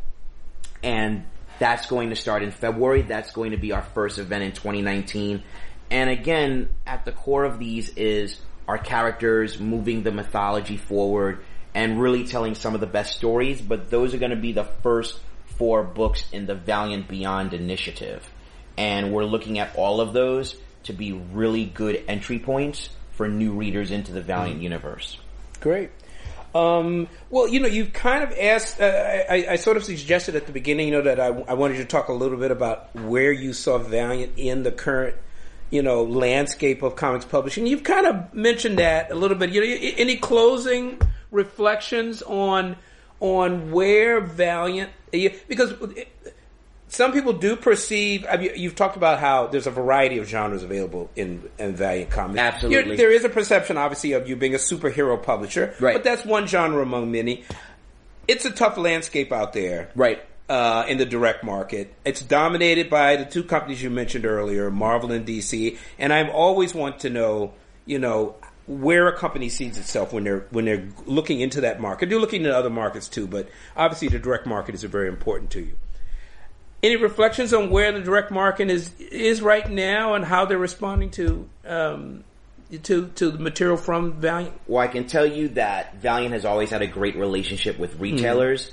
[0.82, 1.24] And
[1.60, 3.02] that's going to start in February.
[3.02, 5.44] That's going to be our first event in 2019.
[5.88, 11.44] And again, at the core of these is our characters moving the mythology forward
[11.76, 14.64] and really telling some of the best stories, but those are going to be the
[14.64, 18.28] first four books in the Valiant Beyond initiative.
[18.76, 23.52] And we're looking at all of those to be really good entry points for new
[23.52, 25.18] readers into the Valiant universe.
[25.60, 25.90] Great.
[26.54, 28.80] Um, well, you know, you've kind of asked.
[28.80, 31.76] Uh, I, I sort of suggested at the beginning, you know, that I, I wanted
[31.76, 35.16] you to talk a little bit about where you saw Valiant in the current,
[35.70, 37.66] you know, landscape of comics publishing.
[37.66, 39.50] You've kind of mentioned that a little bit.
[39.50, 41.00] You know, any closing
[41.30, 42.76] reflections on
[43.20, 44.90] on where Valiant?
[45.12, 45.74] Because
[46.90, 48.26] some people do perceive.
[48.28, 52.10] I mean, you've talked about how there's a variety of genres available in, in Valiant
[52.10, 52.40] Comics.
[52.40, 52.82] Absolutely.
[52.84, 55.94] You're- there is a perception, obviously, of you being a superhero publisher, Right.
[55.94, 57.44] But that's one genre among many.
[58.26, 60.20] It's a tough landscape out there, Right.
[60.48, 65.12] Uh, in the direct market, it's dominated by the two companies you mentioned earlier, Marvel
[65.12, 65.78] and DC.
[65.96, 67.52] And I always want to know,
[67.86, 68.34] you know,
[68.66, 72.08] where a company sees itself when they're when they're looking into that market.
[72.08, 75.60] They're looking at other markets too, but obviously the direct market is very important to
[75.60, 75.76] you.
[76.82, 81.10] Any reflections on where the direct market is is right now and how they're responding
[81.10, 82.24] to um,
[82.82, 84.58] to to the material from Valiant?
[84.66, 88.72] Well, I can tell you that Valiant has always had a great relationship with retailers.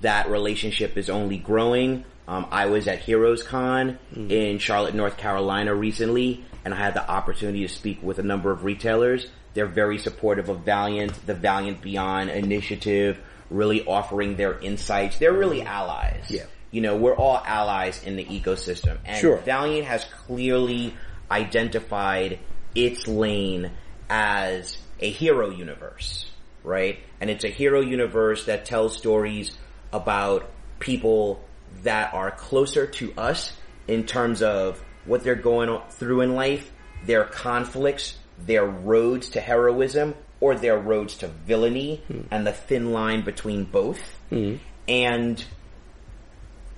[0.00, 2.04] That relationship is only growing.
[2.28, 7.08] Um, I was at Heroes Con in Charlotte, North Carolina recently, and I had the
[7.08, 9.28] opportunity to speak with a number of retailers.
[9.54, 13.18] They're very supportive of Valiant, the Valiant Beyond initiative,
[13.48, 15.18] really offering their insights.
[15.18, 16.24] They're really allies.
[16.28, 16.46] Yeah.
[16.70, 18.98] You know, we're all allies in the ecosystem.
[19.04, 19.38] And Sure.
[19.38, 20.94] Valiant has clearly
[21.30, 22.38] identified
[22.74, 23.70] its lane
[24.08, 26.30] as a hero universe,
[26.62, 26.98] right?
[27.20, 29.56] And it's a hero universe that tells stories
[29.92, 31.42] about people
[31.82, 33.52] that are closer to us
[33.88, 36.70] in terms of what they're going through in life,
[37.04, 42.20] their conflicts, their roads to heroism, or their roads to villainy, hmm.
[42.30, 44.00] and the thin line between both.
[44.30, 44.56] Hmm.
[44.88, 45.42] And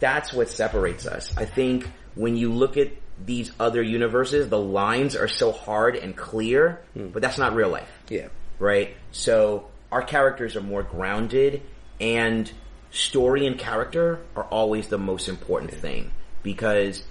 [0.01, 1.37] that's what separates us.
[1.37, 2.89] I think when you look at
[3.25, 7.89] these other universes, the lines are so hard and clear, but that's not real life,
[8.09, 8.29] Yeah.
[8.59, 8.95] right?
[9.13, 11.63] So our characters are more grounded
[12.01, 12.51] and
[12.91, 16.11] story and character are always the most important thing
[16.43, 17.03] because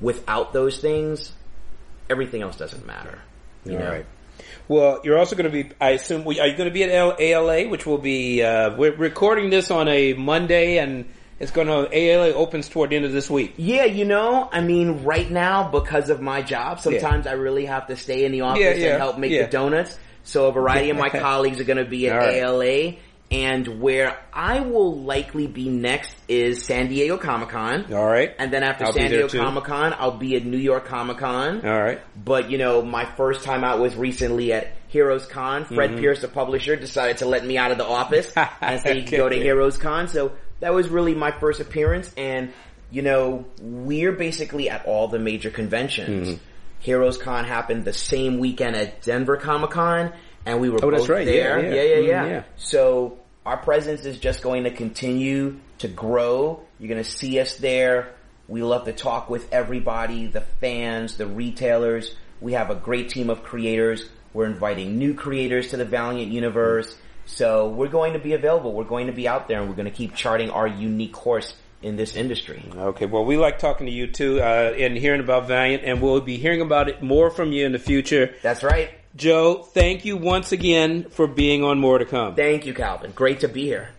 [0.00, 1.32] without those things,
[2.10, 3.18] everything else doesn't matter.
[3.64, 3.90] You All know?
[3.90, 4.06] right.
[4.68, 5.70] Well, you're also going to be.
[5.80, 6.26] I assume.
[6.26, 8.42] Are you going to be at ALA, which will be?
[8.42, 11.06] Uh, we're recording this on a Monday, and
[11.38, 13.54] it's going to ALA opens toward the end of this week.
[13.56, 17.88] Yeah, you know, I mean, right now, because of my job, sometimes I really have
[17.88, 19.44] to stay in the office Yeah, yeah, and help make yeah.
[19.44, 19.98] the donuts.
[20.24, 22.34] So a variety of my colleagues are going to be at right.
[22.36, 22.92] ALA.
[23.28, 27.92] And where I will likely be next is San Diego Comic Con.
[27.92, 28.32] All right.
[28.38, 29.28] And then after I'll San Diego.
[29.28, 31.66] Comic Con, I'll be at New York Comic Con.
[31.66, 32.00] All right.
[32.16, 35.64] But you know, my first time out was recently at Heroes Con.
[35.64, 35.98] Fred Mm-hmm.
[35.98, 39.18] Pierce, the publisher, decided to let me out of the office and say you can
[39.18, 40.06] go to Heroes Con.
[40.06, 40.30] So
[40.60, 42.12] that was really my first appearance.
[42.16, 42.52] And
[42.90, 46.28] you know, we're basically at all the major conventions.
[46.28, 46.42] Mm-hmm.
[46.78, 50.12] Heroes Con happened the same weekend at Denver Comic Con,
[50.44, 51.26] and we were Oh, both right.
[51.26, 51.64] Yeah, there.
[51.64, 51.74] yeah.
[51.74, 52.26] yeah, yeah, Mhm, yeah.
[52.26, 52.42] yeah.
[52.56, 56.60] So our presence is just going to continue to grow.
[56.78, 58.10] You're going to see us there.
[58.46, 62.14] We love to talk with everybody, the fans, the retailers.
[62.40, 64.08] We have a great team of creators.
[64.32, 66.94] We're inviting new creators to the Valiant universe.
[67.26, 68.72] So we're going to be available.
[68.72, 71.54] We're going to be out there and we're going to keep charting our unique course
[71.82, 72.62] in this industry.
[72.74, 73.06] Okay.
[73.06, 76.36] Well, we like talking to you too, uh, and hearing about Valiant, and we'll be
[76.36, 78.34] hearing about it more from you in the future.
[78.42, 78.90] That's right.
[79.14, 82.34] Joe, thank you once again for being on More to Come.
[82.34, 83.12] Thank you, Calvin.
[83.12, 83.90] Great to be here.